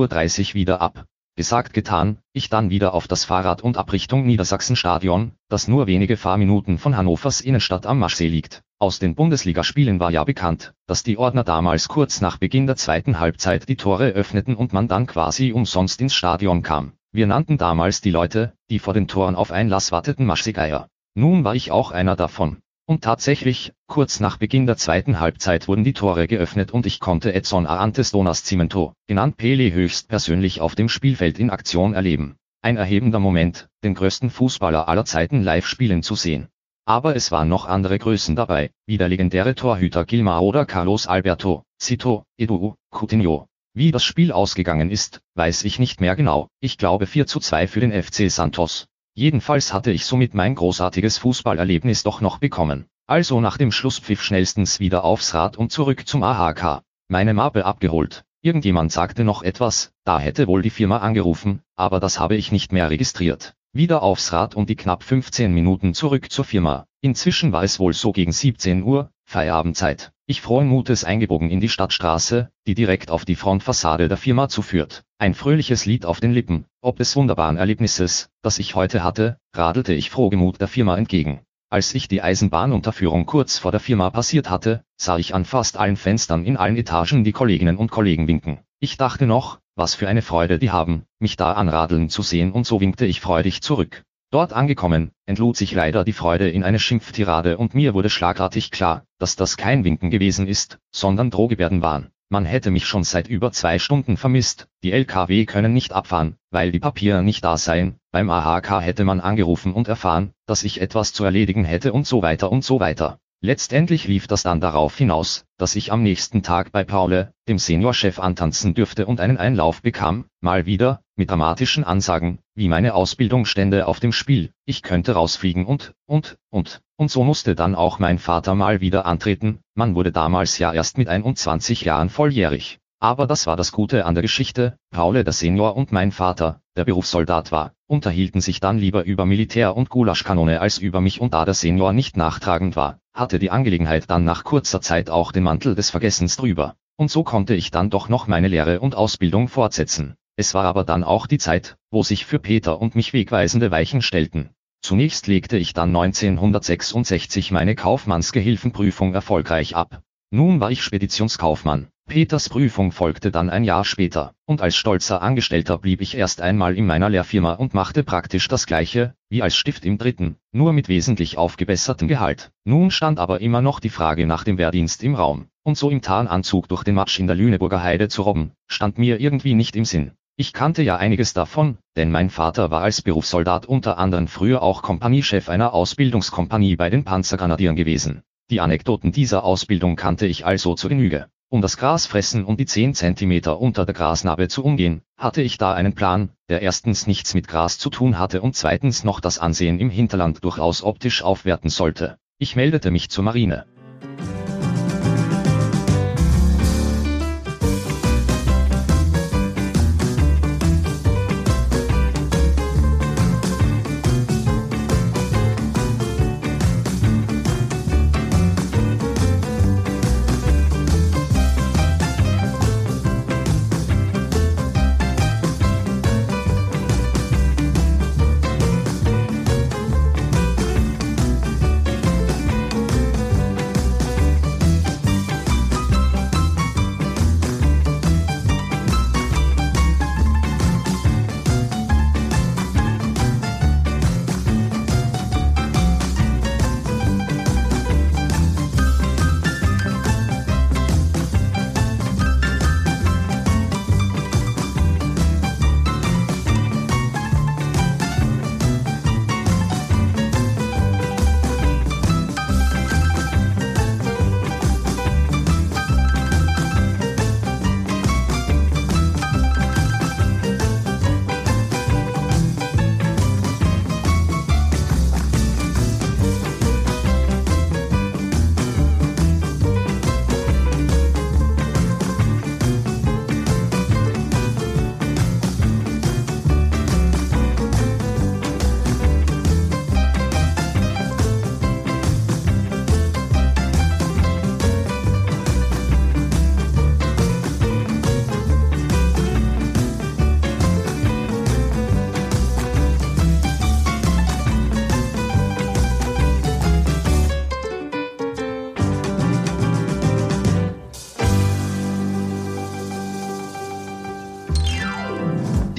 Uhr 0.50 0.53
wieder 0.53 0.81
ab. 0.81 1.05
Gesagt 1.36 1.74
getan, 1.74 2.19
ich 2.31 2.50
dann 2.50 2.69
wieder 2.69 2.93
auf 2.93 3.07
das 3.07 3.25
Fahrrad 3.25 3.62
und 3.63 3.77
ab 3.77 3.91
Richtung 3.91 4.25
Niedersachsen-Stadion, 4.25 5.33
das 5.50 5.67
nur 5.67 5.88
wenige 5.88 6.17
Fahrminuten 6.17 6.77
von 6.77 6.95
Hannovers 6.95 7.41
Innenstadt 7.41 7.86
am 7.88 8.00
Maschsee 8.00 8.27
liegt. 8.27 8.62
Aus 8.79 9.00
den 9.00 9.15
Bundesligaspielen 9.15 10.00
war 10.00 10.12
ja 10.12 10.24
bekannt, 10.24 10.74
dass 10.86 11.01
die 11.01 11.17
Ordner 11.17 11.43
damals 11.43 11.88
kurz 11.88 12.21
nach 12.21 12.38
Beginn 12.38 12.67
der 12.67 12.75
zweiten 12.75 13.19
Halbzeit 13.19 13.67
die 13.67 13.77
Tore 13.77 14.09
öffneten 14.09 14.55
und 14.55 14.74
man 14.74 14.88
dann 14.88 15.07
quasi 15.07 15.51
umsonst 15.51 16.01
ins 16.01 16.13
Stadion 16.13 16.62
kam. 16.62 16.93
Wir 17.17 17.25
nannten 17.25 17.57
damals 17.57 18.00
die 18.00 18.12
Leute, 18.12 18.53
die 18.69 18.77
vor 18.77 18.93
den 18.93 19.07
Toren 19.07 19.36
auf 19.36 19.51
Einlass 19.51 19.91
warteten 19.91 20.27
Maschsegeier. 20.27 20.88
Nun 21.15 21.43
war 21.43 21.55
ich 21.55 21.71
auch 21.71 21.89
einer 21.89 22.15
davon. 22.15 22.57
Und 22.86 23.03
tatsächlich, 23.03 23.74
kurz 23.88 24.19
nach 24.19 24.38
Beginn 24.38 24.67
der 24.67 24.77
zweiten 24.77 25.19
Halbzeit 25.19 25.67
wurden 25.67 25.83
die 25.83 25.93
Tore 25.93 26.27
geöffnet 26.27 26.69
und 26.69 26.86
ich 26.86 27.00
konnte 27.00 27.33
Edson 27.33 27.65
Arantes 27.65 28.12
Donas 28.12 28.43
Cimento, 28.43 28.93
genannt 29.07 29.36
Pele 29.36 29.74
höchst 29.74 30.09
persönlich 30.09 30.62
auf 30.62 30.75
dem 30.75 30.89
Spielfeld 30.89 31.39
in 31.39 31.50
Aktion 31.50 31.95
erleben. 31.95 32.36
Ein 32.62 32.77
erhebender 32.77 33.19
Moment, 33.19 33.67
den 33.83 33.95
größten 33.95 34.29
Fußballer 34.29 34.88
aller 34.88 35.05
Zeiten 35.05 35.41
live 35.41 35.65
spielen 35.65 36.03
zu 36.03 36.13
sehen. 36.13 36.50
Aber 36.86 37.15
es 37.15 37.31
waren 37.31 37.50
noch 37.50 37.65
andere 37.65 37.97
Größen 37.97 38.36
dabei, 38.36 38.69
wie 38.86 39.00
der 39.00 39.09
legendäre 39.09 39.55
Torhüter 39.55 40.05
Gilmar 40.05 40.43
oder 40.43 40.67
Carlos 40.67 41.07
Alberto, 41.07 41.63
Cito, 41.81 42.25
Edu, 42.38 42.75
Coutinho, 42.91 43.47
wie 43.77 43.91
das 43.91 44.03
Spiel 44.03 44.31
ausgegangen 44.31 44.89
ist, 44.89 45.22
weiß 45.36 45.63
ich 45.63 45.77
nicht 45.77 46.01
mehr 46.01 46.15
genau. 46.15 46.48
Ich 46.60 46.79
glaube 46.79 47.05
4 47.05 47.27
zu 47.27 47.39
2 47.39 47.67
für 47.67 47.79
den 47.79 47.91
FC 47.91 48.31
Santos. 48.31 48.88
Jedenfalls 49.13 49.72
hatte 49.72 49.91
ich 49.91 50.03
somit 50.03 50.34
mein 50.34 50.55
großartiges 50.55 51.19
Fußballerlebnis 51.19 52.01
doch 52.01 52.20
noch 52.20 52.40
bekommen. 52.40 52.87
Also 53.05 53.40
nach 53.40 53.57
dem 53.57 53.72
Schlusspfiff 53.72 54.24
schnellstens 54.24 54.79
wieder 54.79 55.03
aufs 55.03 55.35
Rad 55.35 55.57
und 55.57 55.72
zurück 55.72 56.07
zum 56.07 56.24
AHK. 56.24 56.81
Meine 57.07 57.35
Mappe 57.35 57.66
abgeholt. 57.66 58.24
Irgendjemand 58.42 58.92
sagte 58.92 59.24
noch 59.24 59.44
etwas, 59.44 59.92
da 60.05 60.18
hätte 60.18 60.48
wohl 60.48 60.63
die 60.63 60.72
Firma 60.72 60.98
angerufen, 60.98 61.61
aber 61.75 62.00
das 62.00 62.20
habe 62.20 62.35
ich 62.35 62.51
nicht 62.51 62.72
mehr 62.72 62.90
registriert. 62.90 63.53
Wieder 63.74 64.01
aufs 64.01 64.33
Rad 64.33 64.55
und 64.55 64.72
die 64.72 64.75
knapp 64.75 65.03
15 65.03 65.53
Minuten 65.53 65.94
zurück 65.94 66.31
zur 66.31 66.46
Firma. 66.46 66.86
Inzwischen 67.01 67.51
war 67.51 67.64
es 67.64 67.79
wohl 67.79 67.94
so 67.94 68.12
gegen 68.12 68.31
17 68.31 68.81
Uhr, 68.81 69.12
Feierabendzeit. 69.24 70.12
Ich 70.25 70.42
frohen 70.42 70.68
Mutes 70.68 71.03
eingebogen 71.03 71.51
in 71.51 71.60
die 71.60 71.70
Stadtstraße, 71.70 72.50
die 72.66 72.74
direkt 72.74 73.12
auf 73.12 73.24
die 73.24 73.36
Frontfassade 73.36 74.07
der 74.07 74.18
Firma 74.18 74.50
zuführt. 74.50 75.03
Ein 75.20 75.36
fröhliches 75.36 75.86
Lied 75.86 76.05
auf 76.05 76.20
den 76.20 76.33
Lippen, 76.33 76.66
ob 76.81 76.98
des 76.98 77.16
wunderbaren 77.16 77.57
Erlebnisses, 77.57 78.29
das 78.42 78.57
ich 78.57 78.74
heute 78.74 79.03
hatte, 79.03 79.38
radelte 79.53 79.94
ich 79.94 80.10
frohgemut 80.10 80.60
der 80.60 80.68
Firma 80.68 80.98
entgegen. 80.98 81.42
Als 81.70 81.94
ich 81.94 82.07
die 82.07 82.22
Eisenbahnunterführung 82.24 83.25
kurz 83.25 83.60
vor 83.60 83.72
der 83.72 83.79
Firma 83.79 84.10
passiert 84.10 84.50
hatte, 84.50 84.83
sah 84.96 85.18
ich 85.18 85.36
an 85.36 85.46
fast 85.46 85.77
allen 85.77 85.98
Fenstern 85.98 86.46
in 86.46 86.57
allen 86.57 86.77
Etagen 86.77 87.24
die 87.24 87.31
Kolleginnen 87.31 87.77
und 87.77 87.92
Kollegen 87.92 88.27
winken. 88.27 88.60
Ich 88.79 88.98
dachte 88.98 89.27
noch, 89.27 89.60
was 89.75 89.94
für 89.94 90.07
eine 90.07 90.24
Freude 90.24 90.57
die 90.57 90.72
haben, 90.72 91.03
mich 91.20 91.36
da 91.36 91.51
anradeln 91.51 92.10
zu 92.10 92.24
sehen 92.24 92.51
und 92.51 92.66
so 92.66 92.81
winkte 92.81 93.05
ich 93.05 93.22
freudig 93.22 93.62
zurück. 93.62 94.03
Dort 94.29 94.51
angekommen, 94.51 95.11
entlud 95.25 95.55
sich 95.55 95.72
leider 95.72 96.03
die 96.03 96.11
Freude 96.11 96.50
in 96.50 96.66
eine 96.66 96.79
Schimpftirade 96.79 97.57
und 97.57 97.74
mir 97.74 97.94
wurde 97.94 98.09
schlagartig 98.09 98.72
klar, 98.72 99.05
dass 99.20 99.37
das 99.37 99.55
kein 99.55 99.85
Winken 99.85 100.09
gewesen 100.09 100.48
ist, 100.48 100.79
sondern 100.92 101.29
Drohgebärden 101.29 101.81
waren. 101.81 102.11
Man 102.27 102.44
hätte 102.44 102.70
mich 102.70 102.85
schon 102.85 103.05
seit 103.05 103.29
über 103.29 103.53
zwei 103.53 103.79
Stunden 103.79 104.18
vermisst, 104.18 104.68
die 104.83 104.92
LKW 104.92 105.46
können 105.46 105.74
nicht 105.74 105.94
abfahren, 105.94 106.35
weil 106.51 106.74
die 106.74 106.79
Papiere 106.79 107.24
nicht 107.24 107.46
da 107.46 107.55
seien, 107.55 108.00
beim 108.11 108.29
AHK 108.29 108.81
hätte 108.81 109.05
man 109.05 109.22
angerufen 109.22 109.72
und 109.74 109.87
erfahren, 109.87 110.33
dass 110.46 110.66
ich 110.66 110.81
etwas 110.81 111.13
zu 111.13 111.24
erledigen 111.24 111.63
hätte 111.63 111.94
und 111.94 112.05
so 112.05 112.22
weiter 112.22 112.51
und 112.51 112.66
so 112.66 112.81
weiter. 112.81 113.20
Letztendlich 113.39 114.07
lief 114.07 114.25
das 114.25 114.41
dann 114.41 114.59
darauf 114.59 114.97
hinaus, 114.97 115.45
dass 115.57 115.75
ich 115.75 115.91
am 115.91 116.01
nächsten 116.01 116.41
Tag 116.41 116.71
bei 116.71 116.83
Paule, 116.83 117.33
dem 117.47 117.59
Seniorchef 117.59 118.17
antanzen 118.17 118.73
dürfte 118.73 119.05
und 119.05 119.19
einen 119.19 119.37
Einlauf 119.37 119.83
bekam, 119.83 120.25
mal 120.41 120.65
wieder, 120.65 121.01
mit 121.15 121.29
dramatischen 121.29 121.83
Ansagen, 121.83 122.39
wie 122.55 122.67
meine 122.67 122.95
Ausbildung 122.95 123.45
stände 123.45 123.85
auf 123.85 124.00
dem 124.00 124.11
Spiel, 124.11 124.51
ich 124.65 124.81
könnte 124.81 125.11
rausfliegen 125.11 125.67
und, 125.67 125.93
und, 126.07 126.37
und, 126.50 126.81
und 126.95 127.11
so 127.11 127.23
musste 127.23 127.53
dann 127.53 127.75
auch 127.75 128.00
mein 128.00 128.17
Vater 128.17 128.55
mal 128.55 128.81
wieder 128.81 129.05
antreten, 129.05 129.59
man 129.75 129.93
wurde 129.93 130.11
damals 130.11 130.57
ja 130.57 130.73
erst 130.73 130.97
mit 130.97 131.07
21 131.07 131.81
Jahren 131.81 132.09
volljährig. 132.09 132.79
Aber 133.00 133.27
das 133.27 133.45
war 133.45 133.55
das 133.55 133.71
Gute 133.71 134.05
an 134.05 134.15
der 134.15 134.23
Geschichte, 134.23 134.79
Paule 134.89 135.23
der 135.23 135.33
Senior 135.33 135.75
und 135.75 135.91
mein 135.91 136.11
Vater, 136.11 136.61
der 136.77 136.85
Berufssoldat 136.85 137.51
war, 137.51 137.74
unterhielten 137.87 138.40
sich 138.40 138.59
dann 138.59 138.77
lieber 138.77 139.03
über 139.03 139.25
Militär 139.25 139.75
und 139.75 139.90
Gulaschkanone 139.90 140.61
als 140.61 140.77
über 140.77 141.01
mich 141.01 141.20
und 141.20 141.33
da 141.33 141.44
der 141.44 141.53
Senior 141.53 141.92
nicht 141.92 142.16
nachtragend 142.16 142.75
war, 142.75 143.00
hatte 143.13 143.40
die 143.40 143.50
Angelegenheit 143.50 144.09
dann 144.09 144.24
nach 144.24 144.44
kurzer 144.44 144.79
Zeit 144.79 145.09
auch 145.09 145.31
den 145.31 145.44
Mantel 145.44 145.75
des 145.75 145.90
Vergessens 145.90 146.37
drüber. 146.37 146.75
Und 146.96 147.11
so 147.11 147.24
konnte 147.24 147.55
ich 147.55 147.72
dann 147.72 147.90
doch 147.90 148.09
noch 148.09 148.27
meine 148.27 148.48
Lehre 148.48 148.79
und 148.79 148.96
Ausbildung 148.96 149.48
fortsetzen. 149.48 150.16
Es 150.35 150.53
war 150.53 150.66
aber 150.66 150.83
dann 150.83 151.03
auch 151.03 151.27
die 151.27 151.40
Zeit, 151.40 151.77
wo 151.90 152.03
sich 152.03 152.25
für 152.25 152.40
Peter 152.40 152.79
und 152.79 152.96
mich 152.96 153.11
wegweisende 153.11 153.72
Weichen 153.72 154.01
stellten. 154.01 154.51
Zunächst 154.81 155.27
legte 155.27 155.57
ich 155.57 155.74
dann 155.74 155.90
1966 155.90 157.51
meine 157.51 157.75
Kaufmannsgehilfenprüfung 157.75 159.13
erfolgreich 159.13 159.75
ab. 159.75 160.01
Nun 160.29 160.59
war 160.59 160.72
ich 160.72 160.83
Speditionskaufmann. 160.83 161.87
Peters 162.07 162.48
Prüfung 162.48 162.93
folgte 162.93 163.31
dann 163.31 163.50
ein 163.50 163.65
Jahr 163.65 163.83
später, 163.83 164.33
und 164.46 164.61
als 164.61 164.77
stolzer 164.77 165.22
Angestellter 165.22 165.77
blieb 165.77 166.00
ich 166.00 166.15
erst 166.15 166.39
einmal 166.39 166.77
in 166.77 166.85
meiner 166.85 167.09
Lehrfirma 167.09 167.55
und 167.55 167.74
machte 167.74 168.05
praktisch 168.05 168.48
das 168.48 168.65
gleiche, 168.65 169.13
wie 169.27 169.41
als 169.41 169.57
Stift 169.57 169.83
im 169.83 169.98
dritten, 169.98 170.37
nur 170.53 170.72
mit 170.72 170.87
wesentlich 170.87 171.37
aufgebessertem 171.37 172.07
Gehalt. 172.07 172.51
Nun 172.63 172.91
stand 172.91 173.20
aber 173.20 173.41
immer 173.41 173.61
noch 173.61 173.81
die 173.81 173.89
Frage 173.89 174.25
nach 174.25 174.46
dem 174.46 174.57
Wehrdienst 174.57 175.03
im 175.03 175.15
Raum, 175.15 175.48
und 175.63 175.77
so 175.77 175.89
im 175.89 176.01
Tarnanzug 176.01 176.70
durch 176.70 176.85
den 176.85 176.96
Matsch 176.96 177.20
in 177.20 177.27
der 177.27 177.35
Lüneburger 177.35 177.83
Heide 177.83 178.07
zu 178.07 178.22
robben, 178.22 178.53
stand 178.67 178.98
mir 178.98 179.20
irgendwie 179.20 179.53
nicht 179.53 179.75
im 179.75 179.83
Sinn. 179.83 180.13
Ich 180.37 180.53
kannte 180.53 180.83
ja 180.83 180.96
einiges 180.96 181.33
davon, 181.33 181.77
denn 181.98 182.09
mein 182.09 182.29
Vater 182.29 182.72
war 182.72 182.83
als 182.83 183.01
Berufssoldat 183.01 183.65
unter 183.65 183.98
anderem 183.98 184.29
früher 184.29 184.63
auch 184.63 184.81
Kompaniechef 184.81 185.50
einer 185.50 185.74
Ausbildungskompanie 185.74 186.77
bei 186.77 186.89
den 186.89 187.03
Panzergrenadieren 187.03 187.75
gewesen. 187.75 188.22
Die 188.50 188.61
Anekdoten 188.61 189.11
dieser 189.11 189.43
Ausbildung 189.43 189.98
kannte 189.98 190.25
ich 190.25 190.46
also 190.46 190.74
zur 190.74 190.89
Genüge. 190.89 191.27
Um 191.50 191.62
das 191.62 191.77
Gras 191.77 192.05
fressen 192.05 192.44
und 192.44 192.60
die 192.60 192.66
10 192.66 192.94
cm 192.94 193.48
unter 193.57 193.86
der 193.86 193.96
Grasnarbe 193.96 194.50
zu 194.50 194.66
umgehen, 194.66 195.01
hatte 195.16 195.42
ich 195.42 195.57
da 195.57 195.74
einen 195.74 195.94
Plan, 195.94 196.29
der 196.50 196.62
erstens 196.62 197.07
nichts 197.07 197.33
mit 197.36 197.48
Gras 197.48 197.77
zu 197.77 197.90
tun 197.90 198.20
hatte 198.20 198.42
und 198.42 198.53
zweitens 198.57 199.05
noch 199.05 199.22
das 199.22 199.40
Ansehen 199.40 199.79
im 199.79 199.90
Hinterland 199.90 200.44
durchaus 200.44 200.83
optisch 200.83 201.24
aufwerten 201.24 201.70
sollte. 201.70 202.18
Ich 202.38 202.57
meldete 202.57 202.92
mich 202.92 203.10
zur 203.10 203.24
Marine. 203.24 203.66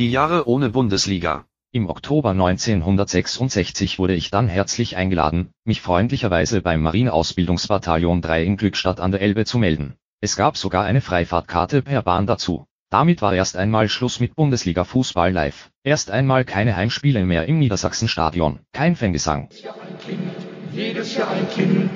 Jahre 0.08 0.48
ohne 0.48 0.70
Bundesliga. 0.70 1.44
Im 1.70 1.88
Oktober 1.88 2.30
1966 2.30 3.98
wurde 3.98 4.14
ich 4.14 4.30
dann 4.30 4.48
herzlich 4.48 4.96
eingeladen, 4.96 5.50
mich 5.64 5.82
freundlicherweise 5.82 6.62
beim 6.62 6.80
Marineausbildungsbataillon 6.80 8.22
3 8.22 8.42
in 8.42 8.56
Glückstadt 8.56 9.00
an 9.00 9.12
der 9.12 9.20
Elbe 9.20 9.44
zu 9.44 9.58
melden. 9.58 9.94
Es 10.20 10.34
gab 10.34 10.56
sogar 10.56 10.84
eine 10.84 11.02
Freifahrtkarte 11.02 11.82
per 11.82 12.02
Bahn 12.02 12.26
dazu. 12.26 12.64
Damit 12.90 13.20
war 13.20 13.34
erst 13.34 13.58
einmal 13.58 13.90
Schluss 13.90 14.18
mit 14.18 14.34
Bundesliga 14.34 14.84
Fußball 14.84 15.30
live. 15.30 15.70
Erst 15.84 16.10
einmal 16.10 16.46
keine 16.46 16.74
Heimspiele 16.74 17.24
mehr 17.26 17.44
im 17.46 17.58
Niedersachsenstadion. 17.58 18.60
Kein 18.72 18.96
Fangesang. 18.96 19.50
Jedes 20.72 21.16
Jahr 21.16 21.30
ein 21.30 21.48
Kind, 21.50 21.90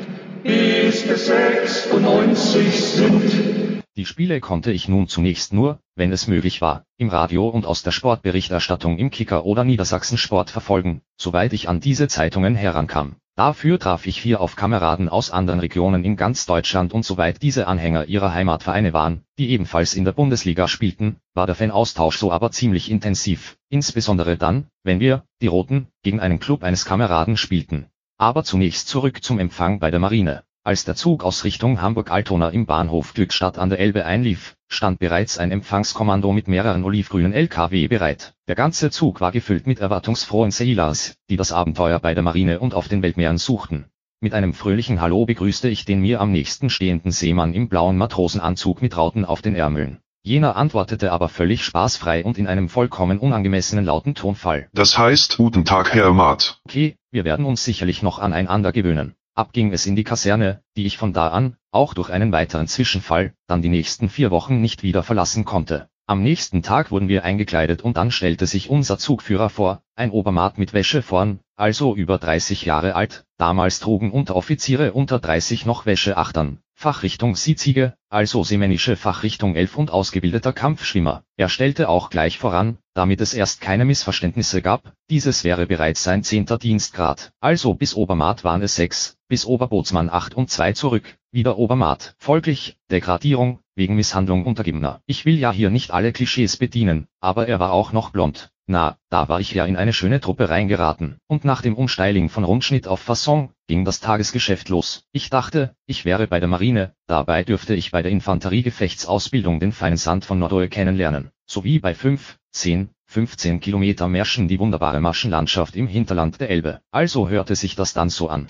bis 0.45 1.09
wir 1.09 1.17
96 1.17 2.81
sind. 2.81 3.62
Die 3.95 4.07
Spiele 4.07 4.41
konnte 4.41 4.73
ich 4.73 4.89
nun 4.89 5.07
zunächst 5.07 5.53
nur, 5.53 5.79
wenn 5.97 6.13
es 6.13 6.27
möglich 6.27 6.63
war, 6.63 6.87
im 6.97 7.11
Radio 7.11 7.47
und 7.49 7.67
aus 7.67 7.83
der 7.83 7.91
Sportberichterstattung 7.91 8.97
im 8.97 9.11
Kicker 9.11 9.45
oder 9.45 9.65
Niedersachsen 9.65 10.17
Sport 10.17 10.49
verfolgen, 10.49 11.03
soweit 11.19 11.53
ich 11.53 11.69
an 11.69 11.79
diese 11.79 12.09
Zeitungen 12.09 12.55
herankam. 12.55 13.17
Dafür 13.35 13.79
traf 13.79 14.07
ich 14.07 14.17
hier 14.17 14.41
auf 14.41 14.57
Kameraden 14.57 15.11
aus 15.11 15.31
anderen 15.31 15.61
Regionen 15.61 16.05
in 16.05 16.17
ganz 16.17 16.47
Deutschland 16.47 16.95
und 16.95 17.05
soweit 17.05 17.43
diese 17.43 17.67
Anhänger 17.67 18.07
ihrer 18.07 18.33
Heimatvereine 18.33 18.95
waren, 18.95 19.25
die 19.37 19.51
ebenfalls 19.51 19.93
in 19.93 20.07
der 20.07 20.13
Bundesliga 20.13 20.69
spielten, 20.69 21.17
war 21.35 21.47
der 21.47 21.55
Fanaustausch 21.55 22.17
so 22.17 22.33
aber 22.33 22.51
ziemlich 22.51 22.91
intensiv, 22.91 23.59
insbesondere 23.69 24.39
dann, 24.39 24.69
wenn 24.85 25.01
wir, 25.01 25.25
die 25.43 25.49
Roten, 25.49 25.89
gegen 26.03 26.19
einen 26.19 26.41
Club 26.41 26.63
eines 26.63 26.87
Kameraden 26.87 27.37
spielten. 27.37 27.89
Aber 28.17 28.43
zunächst 28.43 28.89
zurück 28.89 29.23
zum 29.23 29.39
Empfang 29.39 29.81
bei 29.81 29.91
der 29.91 30.01
Marine. 30.01 30.45
Als 30.65 30.85
der 30.85 30.95
Zug 30.95 31.25
aus 31.25 31.43
Richtung 31.43 31.83
Hamburg-Altona 31.83 32.51
im 32.51 32.67
Bahnhof 32.67 33.15
Glückstadt 33.15 33.59
an 33.59 33.69
der 33.69 33.81
Elbe 33.81 34.07
einlief, 34.07 34.55
stand 34.69 35.01
bereits 35.01 35.37
ein 35.37 35.51
Empfangskommando 35.51 36.31
mit 36.31 36.47
mehreren 36.47 36.85
olivgrünen 36.85 37.33
LKW 37.33 37.89
bereit. 37.89 38.35
Der 38.47 38.55
ganze 38.55 38.93
Zug 38.93 39.21
war 39.21 39.33
gefüllt 39.33 39.67
mit 39.67 39.81
erwartungsfrohen 39.81 40.53
Sailors, 40.53 41.17
die 41.29 41.37
das 41.37 41.51
Abenteuer 41.51 41.99
bei 41.99 42.15
der 42.15 42.23
Marine 42.23 42.61
und 42.61 42.75
auf 42.75 42.87
den 42.87 43.03
Weltmeeren 43.03 43.39
suchten. 43.39 43.87
Mit 44.21 44.35
einem 44.35 44.55
fröhlichen 44.55 45.01
Hallo 45.01 45.27
begrüßte 45.27 45.69
ich 45.69 45.85
den 45.85 46.01
mir 46.01 46.21
am 46.21 46.31
nächsten 46.31 46.71
stehenden 46.71 47.11
Seemann 47.11 47.55
im 47.55 47.69
blauen 47.69 47.97
Matrosenanzug 47.97 48.83
mit 48.83 48.97
Rauten 48.97 49.25
auf 49.25 49.43
den 49.43 49.57
Ärmeln. 49.57 49.99
Jener 50.23 50.55
antwortete 50.55 51.11
aber 51.11 51.29
völlig 51.29 51.65
spaßfrei 51.65 52.25
und 52.25 52.39
in 52.39 52.47
einem 52.47 52.69
vollkommen 52.69 53.19
unangemessenen 53.19 53.85
lauten 53.85 54.15
Tonfall. 54.15 54.69
Das 54.73 54.97
heißt, 54.97 55.39
guten 55.39 55.65
Tag, 55.65 55.93
Herr 55.93 56.13
Maat. 56.13 56.61
Okay, 56.65 56.95
wir 57.11 57.25
werden 57.25 57.47
uns 57.47 57.65
sicherlich 57.65 58.05
noch 58.05 58.21
aneinander 58.21 58.71
gewöhnen. 58.71 59.17
Ab 59.35 59.55
ging 59.55 59.73
es 59.73 59.87
in 59.87 59.97
die 59.97 60.05
Kaserne, 60.05 60.63
die 60.77 60.85
ich 60.85 60.99
von 60.99 61.15
da 61.15 61.29
an, 61.29 61.57
auch 61.71 61.95
durch 61.95 62.11
einen 62.11 62.33
weiteren 62.33 62.69
Zwischenfall, 62.69 63.33
dann 63.47 63.63
die 63.63 63.71
nächsten 63.71 64.11
vier 64.11 64.31
Wochen 64.31 64.61
nicht 64.61 64.83
wieder 64.83 65.03
verlassen 65.03 65.47
konnte. 65.47 65.89
Am 66.07 66.23
nächsten 66.23 66.63
Tag 66.63 66.91
wurden 66.91 67.09
wir 67.09 67.25
eingekleidet 67.25 67.81
und 67.81 67.97
dann 67.97 68.11
stellte 68.11 68.47
sich 68.47 68.69
unser 68.69 68.99
Zugführer 68.99 69.49
vor, 69.49 69.81
ein 69.97 70.11
Obermaat 70.11 70.59
mit 70.59 70.75
Wäsche 70.75 71.01
vorn, 71.01 71.41
also 71.57 71.97
über 71.97 72.19
30 72.19 72.67
Jahre 72.67 72.95
alt, 72.95 73.25
damals 73.39 73.81
trugen 73.81 74.11
Unteroffiziere 74.11 74.93
unter 74.93 75.19
30 75.19 75.65
noch 75.65 75.87
Wäscheachtern, 75.87 76.59
Fachrichtung 76.83 77.37
Siezige, 77.37 77.95
also 78.09 78.43
seemännische 78.43 78.97
Fachrichtung 78.97 79.55
11 79.55 79.77
und 79.77 79.91
ausgebildeter 79.93 80.53
Kampfschwimmer. 80.53 81.23
Er 81.37 81.49
stellte 81.49 81.89
auch 81.89 82.11
gleich 82.11 82.39
voran, 82.39 82.77
damit 82.93 83.21
es 83.21 83.35
erst 83.35 83.61
keine 83.61 83.85
Missverständnisse 83.85 84.63
gab, 84.63 84.93
dieses 85.09 85.45
wäre 85.45 85.69
bereits 85.69 86.03
sein 86.03 86.25
zehnter 86.25 86.59
Dienstgrad. 86.59 87.31
Also 87.39 87.75
bis 87.75 87.95
Obermaat 87.95 88.43
waren 88.43 88.63
es 88.63 88.75
sechs, 88.75 89.17
bis 89.29 89.47
Oberbootsmann 89.47 90.11
acht 90.11 90.35
und 90.35 90.51
zwei 90.51 90.73
zurück, 90.73 91.17
wieder 91.31 91.57
Obermaat. 91.57 92.17
Folglich, 92.19 92.77
Degradierung, 92.91 93.61
wegen 93.77 93.95
Misshandlung 93.95 94.45
Untergebener. 94.45 95.03
Ich 95.07 95.25
will 95.25 95.39
ja 95.39 95.53
hier 95.53 95.71
nicht 95.71 95.93
alle 95.93 96.11
Klischees 96.11 96.57
bedienen, 96.57 97.07
aber 97.21 97.47
er 97.47 97.61
war 97.61 97.71
auch 97.71 97.93
noch 97.93 98.11
blond. 98.11 98.51
Na, 98.73 98.97
da 99.11 99.29
war 99.29 99.39
ich 99.39 99.53
ja 99.53 99.67
in 99.67 99.77
eine 99.77 99.93
schöne 99.93 100.19
Truppe 100.19 100.49
reingeraten. 100.49 101.19
Und 101.27 101.45
nach 101.45 101.61
dem 101.61 101.75
Umsteiling 101.75 102.31
von 102.31 102.43
Rundschnitt 102.43 102.89
auf 102.89 103.01
Fasson, 103.01 103.51
ging 103.67 103.85
das 103.85 104.01
Tagesgeschäft 104.01 104.71
los. 104.71 105.05
Ich 105.13 105.29
dachte, 105.29 105.77
ich 105.85 106.07
wäre 106.07 106.27
bei 106.27 106.41
der 106.41 106.49
Marine, 106.49 106.95
dabei 107.07 107.45
dürfte 107.45 107.75
ich 107.75 107.91
bei 107.91 108.01
der 108.01 108.11
Infanteriegefechtsausbildung 108.11 109.61
den 109.61 109.73
feinen 109.73 109.99
Sand 109.99 110.25
von 110.25 110.39
Nordeuer 110.39 110.69
kennenlernen, 110.69 111.33
sowie 111.45 111.81
bei 111.81 111.95
5, 111.95 112.39
10, 112.53 112.89
15 113.09 113.61
Kilometer 113.61 114.09
Märschen 114.09 114.49
die 114.49 114.59
wunderbare 114.59 115.03
Maschenlandschaft 115.03 115.77
im 115.77 115.87
Hinterland 115.87 116.41
der 116.41 116.49
Elbe. 116.49 116.81
Also 116.91 117.29
hörte 117.29 117.57
sich 117.57 117.77
das 117.77 117.93
dann 117.93 118.09
so 118.09 118.31
an. 118.31 118.49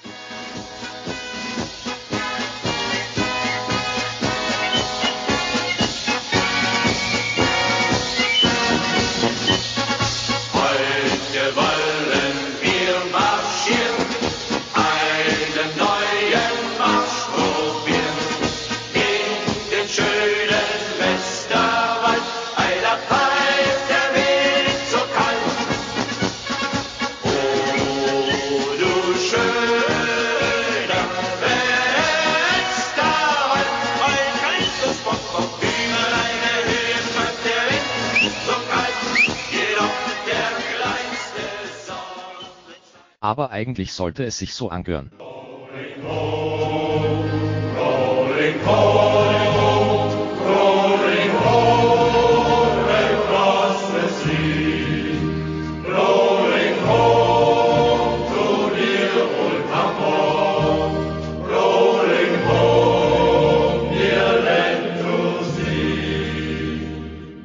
Aber 43.32 43.50
eigentlich 43.50 43.94
sollte 43.94 44.24
es 44.24 44.36
sich 44.36 44.52
so 44.52 44.68
angehören. 44.68 45.10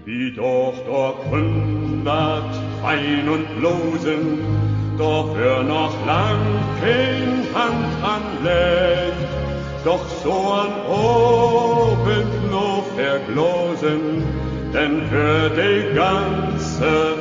Wie 0.03 0.31
doch 0.35 0.73
dort 0.85 1.25
hundert 1.31 2.55
Fein 2.81 3.29
und 3.29 3.61
Losen, 3.61 4.36
doch 4.97 5.35
für 5.35 5.63
noch 5.63 5.93
lang 6.05 6.39
kein 6.81 7.45
Hand 7.53 8.03
anlegt, 8.03 9.29
doch 9.85 10.05
so 10.23 10.33
an 10.33 10.73
oben 10.85 12.49
nur 12.49 12.83
verglosen, 12.95 14.23
denn 14.73 15.07
für 15.09 15.49
die 15.49 15.93
ganze. 15.95 17.17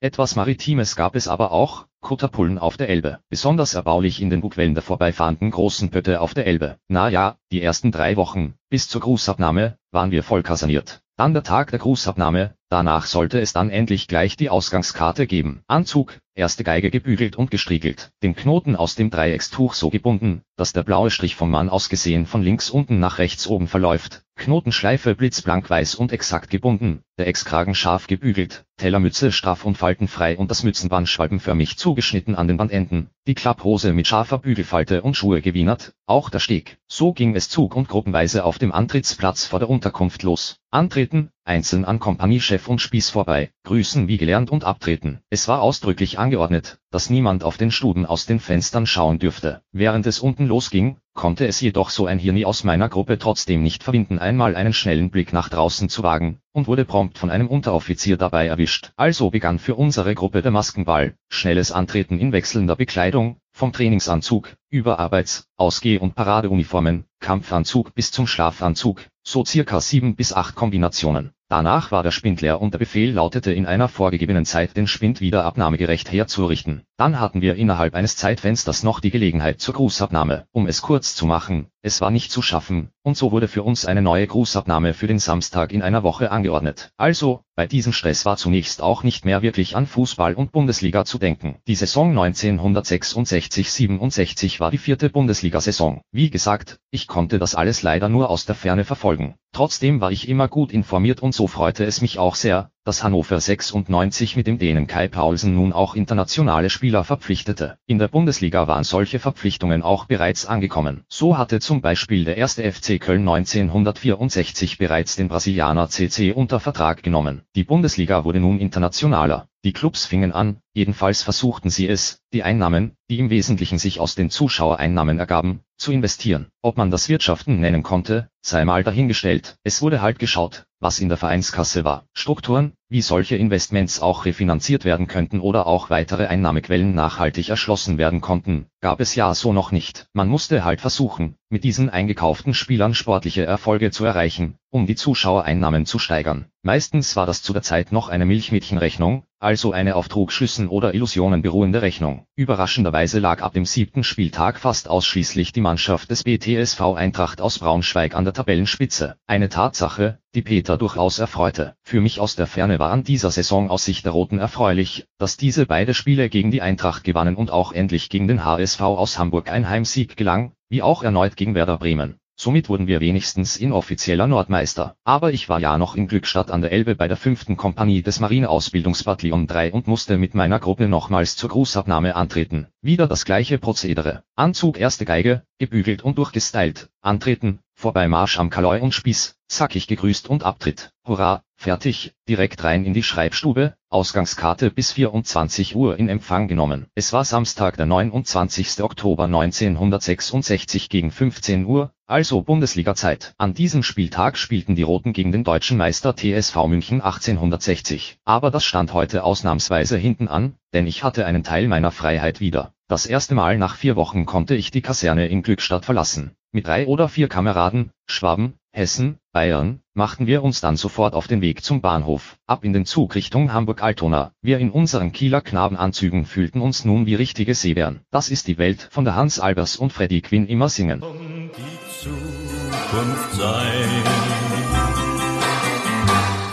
Etwas 0.00 0.36
Maritimes 0.36 0.94
gab 0.96 1.16
es 1.16 1.26
aber 1.28 1.50
auch, 1.50 1.86
Kutterpullen 2.12 2.58
auf 2.58 2.76
der 2.76 2.90
Elbe, 2.90 3.20
besonders 3.30 3.72
erbaulich 3.72 4.20
in 4.20 4.28
den 4.28 4.42
Bugwellen 4.42 4.74
der 4.74 4.82
vorbeifahrenden 4.82 5.50
großen 5.50 5.88
Pötte 5.88 6.20
auf 6.20 6.34
der 6.34 6.46
Elbe. 6.46 6.76
Na 6.86 7.08
ja, 7.08 7.36
die 7.50 7.62
ersten 7.62 7.90
drei 7.90 8.16
Wochen, 8.16 8.52
bis 8.68 8.86
zur 8.86 9.00
Grußabnahme, 9.00 9.78
waren 9.92 10.10
wir 10.10 10.22
voll 10.22 10.42
kaserniert. 10.42 11.00
Dann 11.16 11.32
der 11.32 11.42
Tag 11.42 11.70
der 11.70 11.78
Grußabnahme, 11.78 12.54
danach 12.72 13.04
sollte 13.04 13.38
es 13.38 13.52
dann 13.52 13.68
endlich 13.68 14.08
gleich 14.08 14.36
die 14.36 14.48
Ausgangskarte 14.48 15.26
geben. 15.26 15.62
Anzug, 15.66 16.18
erste 16.34 16.64
Geige 16.64 16.90
gebügelt 16.90 17.36
und 17.36 17.50
gestriegelt, 17.50 18.12
den 18.22 18.34
Knoten 18.34 18.76
aus 18.76 18.94
dem 18.94 19.10
Dreieckstuch 19.10 19.74
so 19.74 19.90
gebunden, 19.90 20.40
dass 20.56 20.72
der 20.72 20.82
blaue 20.82 21.10
Strich 21.10 21.36
vom 21.36 21.50
Mann 21.50 21.68
aus 21.68 21.90
gesehen 21.90 22.24
von 22.24 22.42
links 22.42 22.70
unten 22.70 22.98
nach 22.98 23.18
rechts 23.18 23.46
oben 23.46 23.68
verläuft, 23.68 24.22
Knotenschleife 24.36 25.14
blitzblank 25.14 25.68
weiß 25.68 25.96
und 25.96 26.12
exakt 26.12 26.48
gebunden, 26.48 27.02
der 27.18 27.26
Exkragen 27.26 27.74
scharf 27.74 28.06
gebügelt, 28.06 28.64
Tellermütze 28.78 29.32
straff 29.32 29.66
und 29.66 29.76
faltenfrei 29.76 30.38
und 30.38 30.50
das 30.50 30.62
Mützenband 30.62 31.10
schwalbenförmig 31.10 31.76
zugeschnitten 31.76 32.34
an 32.34 32.48
den 32.48 32.56
Bandenden, 32.56 33.10
die 33.26 33.34
Klapphose 33.34 33.92
mit 33.92 34.06
scharfer 34.06 34.38
Bügelfalte 34.38 35.02
und 35.02 35.14
Schuhe 35.16 35.42
gewienert, 35.42 35.92
auch 36.06 36.30
der 36.30 36.40
Steg. 36.40 36.78
So 36.88 37.12
ging 37.12 37.36
es 37.36 37.50
Zug 37.50 37.76
und 37.76 37.88
gruppenweise 37.88 38.44
auf 38.44 38.58
dem 38.58 38.72
Antrittsplatz 38.72 39.44
vor 39.44 39.58
der 39.58 39.68
Unterkunft 39.68 40.22
los. 40.22 40.56
Antreten, 40.70 41.30
einzeln 41.44 41.84
an 41.84 41.98
Kompaniechef 41.98 42.68
und 42.68 42.80
Spieß 42.80 43.10
vorbei, 43.10 43.50
grüßen 43.64 44.08
wie 44.08 44.16
gelernt 44.16 44.50
und 44.50 44.64
abtreten. 44.64 45.20
Es 45.28 45.48
war 45.48 45.60
ausdrücklich 45.60 46.18
angeordnet, 46.18 46.78
dass 46.90 47.10
niemand 47.10 47.44
auf 47.44 47.56
den 47.56 47.70
Studen 47.70 48.06
aus 48.06 48.26
den 48.26 48.40
Fenstern 48.40 48.86
schauen 48.86 49.18
dürfte. 49.18 49.62
Während 49.72 50.06
es 50.06 50.20
unten 50.20 50.46
losging, 50.46 50.96
konnte 51.14 51.46
es 51.46 51.60
jedoch 51.60 51.90
so 51.90 52.06
ein 52.06 52.18
Hirni 52.18 52.44
aus 52.44 52.64
meiner 52.64 52.88
Gruppe 52.88 53.18
trotzdem 53.18 53.62
nicht 53.62 53.82
verwinden, 53.82 54.18
einmal 54.18 54.56
einen 54.56 54.72
schnellen 54.72 55.10
Blick 55.10 55.32
nach 55.32 55.48
draußen 55.48 55.88
zu 55.88 56.02
wagen, 56.02 56.38
und 56.52 56.68
wurde 56.68 56.84
prompt 56.84 57.18
von 57.18 57.30
einem 57.30 57.48
Unteroffizier 57.48 58.16
dabei 58.16 58.46
erwischt. 58.46 58.92
Also 58.96 59.30
begann 59.30 59.58
für 59.58 59.74
unsere 59.74 60.14
Gruppe 60.14 60.42
der 60.42 60.52
Maskenball, 60.52 61.14
schnelles 61.28 61.72
Antreten 61.72 62.18
in 62.18 62.32
wechselnder 62.32 62.76
Bekleidung, 62.76 63.36
vom 63.52 63.72
Trainingsanzug, 63.72 64.56
über 64.72 64.98
Arbeits-, 64.98 65.46
Ausgeh- 65.58 65.98
und 65.98 66.14
Paradeuniformen, 66.14 67.04
Kampfanzug 67.20 67.94
bis 67.94 68.10
zum 68.10 68.26
Schlafanzug, 68.26 69.02
so 69.22 69.44
circa 69.44 69.80
sieben 69.80 70.16
bis 70.16 70.32
acht 70.32 70.54
Kombinationen. 70.54 71.34
Danach 71.52 71.92
war 71.92 72.02
der 72.02 72.12
Spind 72.12 72.40
leer 72.40 72.62
und 72.62 72.72
der 72.72 72.78
Befehl 72.78 73.12
lautete 73.12 73.52
in 73.52 73.66
einer 73.66 73.88
vorgegebenen 73.88 74.46
Zeit 74.46 74.74
den 74.74 74.86
Spind 74.86 75.20
wieder 75.20 75.44
abnahmegerecht 75.44 76.10
herzurichten. 76.10 76.80
Dann 76.96 77.20
hatten 77.20 77.42
wir 77.42 77.56
innerhalb 77.56 77.94
eines 77.94 78.16
Zeitfensters 78.16 78.84
noch 78.84 79.00
die 79.00 79.10
Gelegenheit 79.10 79.60
zur 79.60 79.74
Grußabnahme. 79.74 80.46
Um 80.52 80.66
es 80.66 80.80
kurz 80.80 81.14
zu 81.14 81.26
machen, 81.26 81.66
es 81.82 82.00
war 82.00 82.10
nicht 82.10 82.32
zu 82.32 82.40
schaffen, 82.40 82.88
und 83.02 83.18
so 83.18 83.32
wurde 83.32 83.48
für 83.48 83.64
uns 83.64 83.84
eine 83.84 84.00
neue 84.00 84.26
Grußabnahme 84.26 84.94
für 84.94 85.08
den 85.08 85.18
Samstag 85.18 85.72
in 85.72 85.82
einer 85.82 86.02
Woche 86.02 86.30
angeordnet. 86.30 86.90
Also, 86.96 87.42
bei 87.54 87.66
diesem 87.66 87.92
Stress 87.92 88.24
war 88.24 88.38
zunächst 88.38 88.80
auch 88.80 89.02
nicht 89.02 89.26
mehr 89.26 89.42
wirklich 89.42 89.76
an 89.76 89.86
Fußball 89.86 90.32
und 90.32 90.52
Bundesliga 90.52 91.04
zu 91.04 91.18
denken. 91.18 91.56
Die 91.66 91.74
Saison 91.74 92.16
1966-67 92.16 94.58
war 94.62 94.70
die 94.70 94.78
vierte 94.78 95.10
Bundesliga-Saison. 95.10 96.02
Wie 96.12 96.30
gesagt, 96.30 96.78
ich 96.92 97.08
konnte 97.08 97.40
das 97.40 97.56
alles 97.56 97.82
leider 97.82 98.08
nur 98.08 98.30
aus 98.30 98.46
der 98.46 98.54
Ferne 98.54 98.84
verfolgen. 98.84 99.34
Trotzdem 99.54 100.00
war 100.00 100.10
ich 100.10 100.30
immer 100.30 100.48
gut 100.48 100.72
informiert 100.72 101.20
und 101.20 101.34
so 101.34 101.46
freute 101.46 101.84
es 101.84 102.00
mich 102.00 102.18
auch 102.18 102.36
sehr, 102.36 102.70
dass 102.84 103.04
Hannover 103.04 103.38
96 103.38 104.34
mit 104.34 104.46
dem 104.46 104.58
Dänen 104.58 104.86
Kai 104.86 105.08
Paulsen 105.08 105.54
nun 105.54 105.74
auch 105.74 105.94
internationale 105.94 106.70
Spieler 106.70 107.04
verpflichtete. 107.04 107.76
In 107.86 107.98
der 107.98 108.08
Bundesliga 108.08 108.66
waren 108.66 108.82
solche 108.82 109.18
Verpflichtungen 109.18 109.82
auch 109.82 110.06
bereits 110.06 110.46
angekommen. 110.46 111.04
So 111.06 111.36
hatte 111.36 111.60
zum 111.60 111.82
Beispiel 111.82 112.24
der 112.24 112.38
erste 112.38 112.62
FC 112.62 112.98
Köln 112.98 113.28
1964 113.28 114.78
bereits 114.78 115.16
den 115.16 115.28
Brasilianer 115.28 115.90
CC 115.90 116.32
unter 116.32 116.58
Vertrag 116.58 117.02
genommen. 117.02 117.42
Die 117.54 117.64
Bundesliga 117.64 118.24
wurde 118.24 118.40
nun 118.40 118.58
internationaler. 118.58 119.48
Die 119.64 119.74
Clubs 119.74 120.06
fingen 120.06 120.32
an, 120.32 120.56
jedenfalls 120.72 121.22
versuchten 121.22 121.68
sie 121.68 121.88
es, 121.88 122.22
die 122.32 122.42
Einnahmen, 122.42 122.96
die 123.10 123.18
im 123.18 123.28
Wesentlichen 123.28 123.78
sich 123.78 124.00
aus 124.00 124.14
den 124.14 124.30
Zuschauereinnahmen 124.30 125.18
ergaben, 125.18 125.60
zu 125.82 125.92
investieren. 125.92 126.46
Ob 126.62 126.76
man 126.76 126.90
das 126.90 127.08
Wirtschaften 127.08 127.60
nennen 127.60 127.82
konnte, 127.82 128.30
sei 128.40 128.64
mal 128.64 128.84
dahingestellt. 128.84 129.56
Es 129.64 129.82
wurde 129.82 130.00
halt 130.00 130.18
geschaut, 130.18 130.64
was 130.78 131.00
in 131.00 131.08
der 131.08 131.18
Vereinskasse 131.18 131.84
war. 131.84 132.06
Strukturen, 132.14 132.72
wie 132.92 133.00
solche 133.00 133.36
Investments 133.36 134.02
auch 134.02 134.26
refinanziert 134.26 134.84
werden 134.84 135.06
könnten 135.06 135.40
oder 135.40 135.66
auch 135.66 135.88
weitere 135.88 136.26
Einnahmequellen 136.26 136.94
nachhaltig 136.94 137.48
erschlossen 137.48 137.96
werden 137.96 138.20
konnten, 138.20 138.66
gab 138.82 139.00
es 139.00 139.14
ja 139.14 139.32
so 139.32 139.54
noch 139.54 139.72
nicht. 139.72 140.08
Man 140.12 140.28
musste 140.28 140.62
halt 140.62 140.82
versuchen, 140.82 141.36
mit 141.48 141.64
diesen 141.64 141.88
eingekauften 141.88 142.52
Spielern 142.52 142.94
sportliche 142.94 143.44
Erfolge 143.44 143.90
zu 143.92 144.04
erreichen, 144.04 144.56
um 144.68 144.86
die 144.86 144.94
Zuschauereinnahmen 144.94 145.86
zu 145.86 145.98
steigern. 145.98 146.46
Meistens 146.62 147.16
war 147.16 147.26
das 147.26 147.42
zu 147.42 147.52
der 147.52 147.62
Zeit 147.62 147.92
noch 147.92 148.08
eine 148.08 148.26
Milchmädchenrechnung, 148.26 149.24
also 149.38 149.72
eine 149.72 149.96
auf 149.96 150.08
Trugschlüssen 150.08 150.68
oder 150.68 150.94
Illusionen 150.94 151.42
beruhende 151.42 151.82
Rechnung. 151.82 152.26
Überraschenderweise 152.36 153.18
lag 153.18 153.42
ab 153.42 153.52
dem 153.52 153.64
siebten 153.64 154.04
Spieltag 154.04 154.60
fast 154.60 154.88
ausschließlich 154.88 155.52
die 155.52 155.60
Mannschaft 155.60 156.10
des 156.10 156.22
BTSV 156.22 156.80
Eintracht 156.94 157.40
aus 157.40 157.58
Braunschweig 157.58 158.14
an 158.14 158.24
der 158.24 158.32
Tabellenspitze. 158.32 159.16
Eine 159.26 159.48
Tatsache, 159.48 160.18
die 160.34 160.42
Peter 160.42 160.78
durchaus 160.78 161.18
erfreute. 161.18 161.74
Für 161.82 162.00
mich 162.00 162.20
aus 162.20 162.36
der 162.36 162.46
Ferne 162.46 162.78
war 162.82 162.90
an 162.90 163.04
dieser 163.04 163.30
Saison 163.30 163.70
aus 163.70 163.84
Sicht 163.84 164.06
der 164.06 164.10
Roten 164.10 164.40
erfreulich, 164.40 165.06
dass 165.16 165.36
diese 165.36 165.66
beide 165.66 165.94
Spiele 165.94 166.28
gegen 166.28 166.50
die 166.50 166.62
Eintracht 166.62 167.04
gewannen 167.04 167.36
und 167.36 167.52
auch 167.52 167.70
endlich 167.70 168.08
gegen 168.08 168.26
den 168.26 168.44
HSV 168.44 168.80
aus 168.80 169.20
Hamburg 169.20 169.48
ein 169.52 169.68
Heimsieg 169.68 170.16
gelang, 170.16 170.50
wie 170.68 170.82
auch 170.82 171.04
erneut 171.04 171.36
gegen 171.36 171.54
Werder 171.54 171.78
Bremen. 171.78 172.16
Somit 172.34 172.68
wurden 172.68 172.88
wir 172.88 172.98
wenigstens 172.98 173.56
inoffizieller 173.56 174.26
Nordmeister. 174.26 174.96
Aber 175.04 175.32
ich 175.32 175.48
war 175.48 175.60
ja 175.60 175.78
noch 175.78 175.94
in 175.94 176.08
Glückstadt 176.08 176.50
an 176.50 176.60
der 176.60 176.72
Elbe 176.72 176.96
bei 176.96 177.06
der 177.06 177.16
fünften 177.16 177.56
Kompanie 177.56 178.02
des 178.02 178.18
Marineausbildungsbataillon 178.18 179.46
3 179.46 179.70
und 179.72 179.86
musste 179.86 180.18
mit 180.18 180.34
meiner 180.34 180.58
Gruppe 180.58 180.88
nochmals 180.88 181.36
zur 181.36 181.50
Grußabnahme 181.50 182.16
antreten. 182.16 182.66
Wieder 182.80 183.06
das 183.06 183.24
gleiche 183.24 183.58
Prozedere. 183.58 184.24
Anzug 184.34 184.80
erste 184.80 185.04
Geige, 185.04 185.44
gebügelt 185.60 186.02
und 186.02 186.18
durchgestylt, 186.18 186.90
antreten, 187.00 187.60
vorbei 187.74 188.08
Marsch 188.08 188.40
am 188.40 188.50
Kaloi 188.50 188.80
und 188.80 188.92
Spieß, 188.92 189.36
zackig 189.52 189.86
gegrüßt 189.86 190.28
und 190.28 190.44
Abtritt. 190.44 190.90
Hurra, 191.06 191.42
fertig, 191.56 192.14
direkt 192.28 192.64
rein 192.64 192.84
in 192.84 192.94
die 192.94 193.02
Schreibstube, 193.02 193.74
Ausgangskarte 193.90 194.70
bis 194.70 194.92
24 194.92 195.76
Uhr 195.76 195.98
in 195.98 196.08
Empfang 196.08 196.48
genommen. 196.48 196.86
Es 196.94 197.12
war 197.12 197.24
Samstag 197.24 197.76
der 197.76 197.84
29. 197.86 198.82
Oktober 198.82 199.24
1966 199.24 200.88
gegen 200.88 201.10
15 201.10 201.66
Uhr, 201.66 201.92
also 202.06 202.40
Bundesliga-Zeit. 202.40 203.34
An 203.36 203.52
diesem 203.52 203.82
Spieltag 203.82 204.38
spielten 204.38 204.74
die 204.74 204.82
Roten 204.82 205.12
gegen 205.12 205.32
den 205.32 205.44
deutschen 205.44 205.76
Meister 205.76 206.16
TSV 206.16 206.56
München 206.66 207.02
1860. 207.02 208.18
Aber 208.24 208.50
das 208.50 208.64
stand 208.64 208.94
heute 208.94 209.22
ausnahmsweise 209.22 209.98
hinten 209.98 210.28
an, 210.28 210.54
denn 210.72 210.86
ich 210.86 211.04
hatte 211.04 211.26
einen 211.26 211.44
Teil 211.44 211.68
meiner 211.68 211.90
Freiheit 211.90 212.40
wieder. 212.40 212.72
Das 212.88 213.04
erste 213.04 213.34
Mal 213.34 213.58
nach 213.58 213.76
vier 213.76 213.96
Wochen 213.96 214.24
konnte 214.24 214.54
ich 214.54 214.70
die 214.70 214.82
Kaserne 214.82 215.28
in 215.28 215.42
Glückstadt 215.42 215.84
verlassen. 215.84 216.32
Mit 216.52 216.66
drei 216.66 216.86
oder 216.86 217.08
vier 217.08 217.28
Kameraden, 217.28 217.92
Schwaben, 218.06 218.58
Hessen, 218.74 219.18
Bayern, 219.32 219.80
machten 219.92 220.26
wir 220.26 220.42
uns 220.42 220.62
dann 220.62 220.76
sofort 220.78 221.12
auf 221.12 221.26
den 221.26 221.42
Weg 221.42 221.62
zum 221.62 221.82
Bahnhof, 221.82 222.38
ab 222.46 222.64
in 222.64 222.72
den 222.72 222.86
Zug 222.86 223.14
Richtung 223.14 223.52
Hamburg-Altona. 223.52 224.32
Wir 224.40 224.58
in 224.60 224.70
unseren 224.70 225.12
Kieler 225.12 225.42
Knabenanzügen 225.42 226.24
fühlten 226.24 226.62
uns 226.62 226.86
nun 226.86 227.04
wie 227.04 227.14
richtige 227.14 227.54
Seebären. 227.54 228.00
Das 228.10 228.30
ist 228.30 228.48
die 228.48 228.56
Welt, 228.56 228.88
von 228.90 229.04
der 229.04 229.14
Hans 229.14 229.38
Albers 229.38 229.76
und 229.76 229.92
Freddy 229.92 230.22
Quinn 230.22 230.46
immer 230.46 230.70
singen. 230.70 231.02
Die 231.02 232.02
Zukunft 232.02 233.32
sein. 233.34 233.90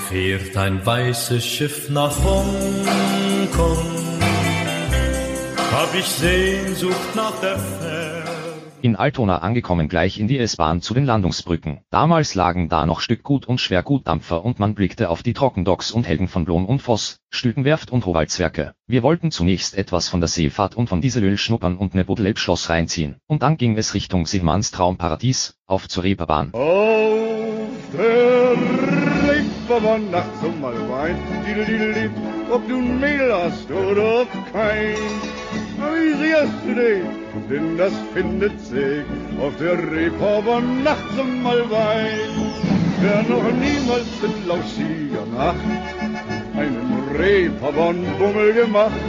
Fährt 0.09 0.57
ein 0.57 0.85
weißes 0.85 1.45
Schiff 1.45 1.89
nach 1.89 2.17
Hongkong, 2.21 3.77
hab 5.71 5.95
ich 5.95 6.05
Sehnsucht 6.05 7.15
nach 7.15 7.39
der 7.39 7.57
Ferne. 7.57 8.08
In 8.81 8.95
Altona 8.95 9.39
angekommen 9.39 9.89
gleich 9.89 10.19
in 10.19 10.29
die 10.29 10.37
S-Bahn 10.37 10.81
zu 10.81 10.93
den 10.93 11.03
Landungsbrücken. 11.05 11.81
Damals 11.89 12.33
lagen 12.33 12.69
da 12.69 12.85
noch 12.85 13.01
Stückgut 13.01 13.45
und 13.45 13.59
Schwergutdampfer 13.59 14.45
und 14.45 14.59
man 14.59 14.73
blickte 14.73 15.09
auf 15.09 15.21
die 15.21 15.33
Trockendocks 15.33 15.91
und 15.91 16.07
Helden 16.07 16.29
von 16.29 16.45
Blom 16.45 16.65
und 16.65 16.81
Voss, 16.81 17.19
Stükenwerft 17.29 17.91
und 17.91 18.05
Howaldswerke. 18.05 18.73
Wir 18.87 19.03
wollten 19.03 19.31
zunächst 19.31 19.77
etwas 19.77 20.07
von 20.07 20.21
der 20.21 20.29
Seefahrt 20.29 20.75
und 20.75 20.87
von 20.87 21.01
Dieselöl 21.01 21.37
schnuppern 21.37 21.75
und 21.75 21.93
ne 21.93 22.05
Bodeleb-Schloss 22.05 22.69
reinziehen. 22.69 23.17
Und 23.27 23.43
dann 23.43 23.57
ging 23.57 23.77
es 23.77 23.93
Richtung 23.93 24.25
Sigmanns 24.25 24.71
Traumparadies, 24.71 25.57
auf 25.67 25.89
zur 25.89 26.05
Reeperbahn. 26.05 26.53
Auf 26.53 27.69
der 27.91 28.53
Reeperbahn 29.29 30.09
nachts 30.09 30.41
um 30.41 30.61
mal 30.61 30.73
Wein, 30.89 31.17
diddle 31.45 32.11
ob 32.49 32.65
du 32.65 32.77
ein 32.77 32.99
Mädel 33.01 33.33
hast 33.33 33.69
oder 33.69 34.25
kein. 34.53 34.95
Du 35.99 36.75
dich, 36.75 37.03
denn 37.49 37.77
das 37.77 37.93
findet 38.13 38.57
sich 38.61 39.03
auf 39.41 39.53
der 39.57 39.77
Reeperbahn 39.91 40.83
nachts 40.83 41.19
um 41.19 41.43
mal 41.43 41.69
Wein. 41.69 42.53
Wer 43.01 43.23
noch 43.23 43.43
niemals 43.51 44.07
in 44.23 44.47
lauschiger 44.47 45.25
Nacht 45.35 45.57
einen 46.55 47.09
Reeperbahn-Bummel 47.17 48.53
gemacht, 48.53 49.01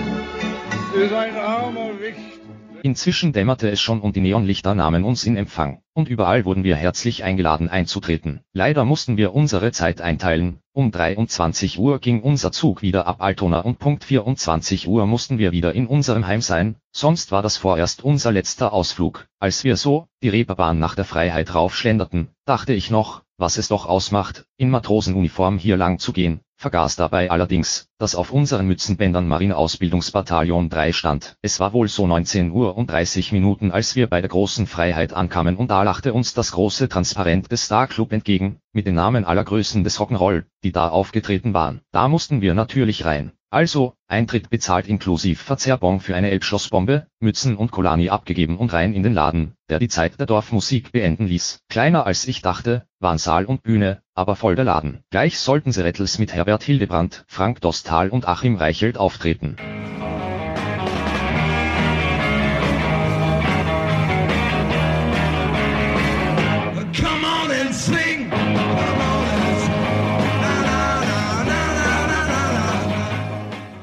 ist 0.96 1.12
ein 1.12 1.36
armer 1.36 1.90
Wicht. 2.00 2.39
Inzwischen 2.82 3.32
dämmerte 3.34 3.70
es 3.70 3.80
schon 3.80 4.00
und 4.00 4.16
die 4.16 4.20
Neonlichter 4.20 4.74
nahmen 4.74 5.04
uns 5.04 5.24
in 5.24 5.36
Empfang, 5.36 5.82
und 5.92 6.08
überall 6.08 6.46
wurden 6.46 6.64
wir 6.64 6.76
herzlich 6.76 7.22
eingeladen 7.24 7.68
einzutreten. 7.68 8.40
Leider 8.54 8.84
mussten 8.84 9.18
wir 9.18 9.34
unsere 9.34 9.70
Zeit 9.72 10.00
einteilen, 10.00 10.60
um 10.72 10.90
23 10.90 11.78
Uhr 11.78 11.98
ging 11.98 12.22
unser 12.22 12.52
Zug 12.52 12.80
wieder 12.80 13.06
ab 13.06 13.20
Altona 13.20 13.60
und 13.60 13.78
Punkt 13.78 14.04
24 14.04 14.88
Uhr 14.88 15.06
mussten 15.06 15.38
wir 15.38 15.52
wieder 15.52 15.74
in 15.74 15.86
unserem 15.86 16.26
Heim 16.26 16.40
sein, 16.40 16.76
sonst 16.90 17.32
war 17.32 17.42
das 17.42 17.58
vorerst 17.58 18.02
unser 18.02 18.32
letzter 18.32 18.72
Ausflug. 18.72 19.26
Als 19.38 19.62
wir 19.62 19.76
so, 19.76 20.06
die 20.22 20.30
Reeperbahn 20.30 20.78
nach 20.78 20.94
der 20.94 21.04
Freiheit 21.04 21.54
raufschlenderten, 21.54 22.28
dachte 22.46 22.72
ich 22.72 22.90
noch, 22.90 23.22
was 23.36 23.58
es 23.58 23.68
doch 23.68 23.86
ausmacht, 23.86 24.46
in 24.56 24.70
Matrosenuniform 24.70 25.58
hier 25.58 25.76
lang 25.76 25.98
zu 25.98 26.12
gehen, 26.12 26.40
vergaß 26.60 26.96
dabei 26.96 27.30
allerdings, 27.30 27.88
dass 27.96 28.14
auf 28.14 28.32
unseren 28.32 28.66
Mützenbändern 28.66 29.26
Marineausbildungsbataillon 29.26 30.68
3 30.68 30.92
stand. 30.92 31.36
Es 31.40 31.58
war 31.58 31.72
wohl 31.72 31.88
so 31.88 32.06
19 32.06 32.50
Uhr 32.50 32.76
und 32.76 32.90
30 32.90 33.32
Minuten, 33.32 33.70
als 33.70 33.96
wir 33.96 34.08
bei 34.08 34.20
der 34.20 34.28
großen 34.28 34.66
Freiheit 34.66 35.14
ankamen 35.14 35.56
und 35.56 35.70
da 35.70 35.82
lachte 35.82 36.12
uns 36.12 36.34
das 36.34 36.52
große 36.52 36.90
Transparent 36.90 37.50
des 37.50 37.64
Star 37.64 37.86
Club 37.86 38.12
entgegen, 38.12 38.60
mit 38.74 38.86
den 38.86 38.94
Namen 38.94 39.24
aller 39.24 39.42
Größen 39.42 39.84
des 39.84 39.98
Rock'n'Roll, 39.98 40.44
die 40.62 40.72
da 40.72 40.90
aufgetreten 40.90 41.54
waren. 41.54 41.80
Da 41.92 42.08
mussten 42.08 42.42
wir 42.42 42.52
natürlich 42.52 43.06
rein. 43.06 43.32
Also, 43.52 43.94
Eintritt 44.06 44.48
bezahlt 44.48 44.86
inklusiv 44.86 45.42
Verzehrbon 45.42 45.98
für 45.98 46.14
eine 46.14 46.30
Elbschlossbombe, 46.30 47.08
Mützen 47.18 47.56
und 47.56 47.72
Kolani 47.72 48.08
abgegeben 48.08 48.56
und 48.56 48.72
rein 48.72 48.94
in 48.94 49.02
den 49.02 49.12
Laden, 49.12 49.54
der 49.68 49.80
die 49.80 49.88
Zeit 49.88 50.20
der 50.20 50.26
Dorfmusik 50.26 50.92
beenden 50.92 51.26
ließ. 51.26 51.58
Kleiner 51.68 52.06
als 52.06 52.28
ich 52.28 52.42
dachte, 52.42 52.86
waren 53.00 53.18
Saal 53.18 53.46
und 53.46 53.64
Bühne, 53.64 54.02
aber 54.14 54.36
voll 54.36 54.54
der 54.54 54.66
Laden. 54.66 55.00
Gleich 55.10 55.40
sollten 55.40 55.72
sie 55.72 55.82
Rettles 55.82 56.20
mit 56.20 56.32
Herbert 56.32 56.62
Hildebrand, 56.62 57.24
Frank 57.26 57.60
Dostal 57.60 58.10
und 58.10 58.28
Achim 58.28 58.54
Reichelt 58.54 58.96
auftreten. 58.96 59.56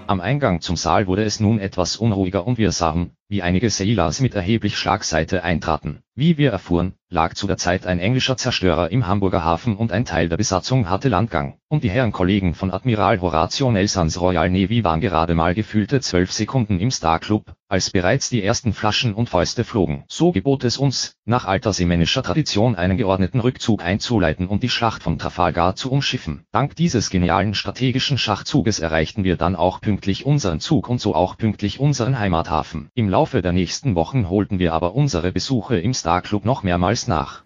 Am 0.09 0.21
Eingang 0.21 0.61
zum 0.61 0.77
Saal 0.77 1.05
wurde 1.07 1.25
es 1.25 1.41
nun 1.41 1.59
etwas 1.59 1.97
unruhiger 1.97 2.47
und 2.47 2.57
wir 2.57 2.71
sahen, 2.71 3.17
wie 3.29 3.41
einige 3.41 3.69
Sailors 3.69 4.21
mit 4.21 4.35
erheblich 4.35 4.77
Schlagseite 4.77 5.43
eintraten. 5.43 6.01
Wie 6.15 6.37
wir 6.37 6.51
erfuhren, 6.51 6.93
lag 7.09 7.35
zu 7.35 7.45
der 7.45 7.57
Zeit 7.57 7.85
ein 7.85 7.99
englischer 7.99 8.37
Zerstörer 8.37 8.89
im 8.89 9.05
Hamburger 9.05 9.43
Hafen 9.43 9.75
und 9.75 9.91
ein 9.91 10.03
Teil 10.03 10.29
der 10.29 10.37
Besatzung 10.37 10.89
hatte 10.89 11.09
Landgang. 11.09 11.59
Und 11.69 11.83
die 11.83 11.89
Herren 11.89 12.11
Kollegen 12.11 12.55
von 12.55 12.71
Admiral 12.71 13.21
Horatio 13.21 13.71
Nelsons 13.71 14.19
Royal 14.19 14.49
Navy 14.49 14.83
waren 14.83 15.01
gerade 15.01 15.35
mal 15.35 15.53
gefühlte 15.53 15.99
zwölf 15.99 16.31
Sekunden 16.31 16.79
im 16.79 16.89
Star 16.89 17.19
Club, 17.19 17.53
als 17.67 17.91
bereits 17.91 18.29
die 18.29 18.41
ersten 18.41 18.73
Flaschen 18.73 19.13
und 19.13 19.29
Fäuste 19.29 19.63
flogen. 19.63 20.05
So 20.07 20.31
gebot 20.31 20.63
es 20.63 20.77
uns, 20.77 21.15
nach 21.25 21.45
alter 21.45 21.71
seemännischer 21.71 22.23
Tradition 22.23 22.75
einen 22.75 22.97
geordneten 22.97 23.41
Rückzug 23.41 23.83
einzuleiten 23.83 24.47
und 24.47 24.63
die 24.63 24.69
Schlacht 24.69 25.03
von 25.03 25.19
Trafalgar 25.19 25.75
zu 25.75 25.91
umschiffen. 25.91 26.45
Dank 26.51 26.75
dieses 26.75 27.09
genialen 27.09 27.53
strategischen 27.53 28.17
Schachzuges 28.17 28.79
erreichten 28.79 29.23
wir 29.23 29.35
dann 29.35 29.55
auch 29.55 29.81
pünktlich 29.81 30.25
unseren 30.25 30.61
Zug 30.61 30.89
und 30.89 30.99
so 30.99 31.13
auch 31.13 31.37
pünktlich 31.37 31.79
unseren 31.79 32.17
Heimathafen. 32.17 32.89
Im 32.95 33.09
Laufe 33.17 33.41
der 33.41 33.51
nächsten 33.51 33.95
Wochen 33.95 34.30
holten 34.30 34.60
wir 34.60 34.73
aber 34.73 34.93
unsere 34.93 35.32
Besuche 35.32 35.80
im 35.80 35.95
Star 35.95 36.21
Club 36.21 36.45
noch 36.45 36.62
mehrmals 36.62 37.08
nach. 37.08 37.41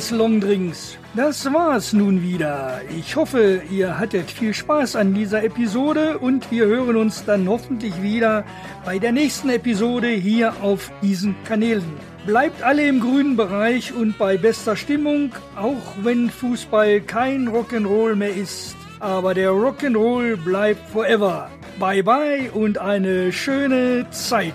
Des 0.00 0.12
Longdrinks, 0.12 0.96
das 1.14 1.52
war's 1.52 1.92
nun 1.92 2.22
wieder. 2.22 2.80
Ich 2.98 3.16
hoffe, 3.16 3.60
ihr 3.70 3.98
hattet 3.98 4.30
viel 4.30 4.54
Spaß 4.54 4.96
an 4.96 5.12
dieser 5.12 5.44
Episode 5.44 6.16
und 6.16 6.50
wir 6.50 6.64
hören 6.64 6.96
uns 6.96 7.22
dann 7.26 7.46
hoffentlich 7.46 8.00
wieder 8.00 8.44
bei 8.86 8.98
der 8.98 9.12
nächsten 9.12 9.50
Episode 9.50 10.08
hier 10.08 10.54
auf 10.62 10.90
diesen 11.02 11.34
Kanälen. 11.44 11.92
Bleibt 12.24 12.62
alle 12.62 12.88
im 12.88 13.00
grünen 13.00 13.36
Bereich 13.36 13.92
und 13.92 14.16
bei 14.16 14.38
bester 14.38 14.74
Stimmung, 14.74 15.32
auch 15.54 15.94
wenn 16.02 16.30
Fußball 16.30 17.02
kein 17.02 17.50
Rock'n'Roll 17.50 18.14
mehr 18.14 18.34
ist. 18.34 18.76
Aber 19.00 19.34
der 19.34 19.50
Rock'n'Roll 19.50 20.36
bleibt 20.36 20.88
forever. 20.88 21.50
Bye 21.78 22.02
bye 22.02 22.50
und 22.54 22.78
eine 22.78 23.32
schöne 23.32 24.06
Zeit. 24.10 24.54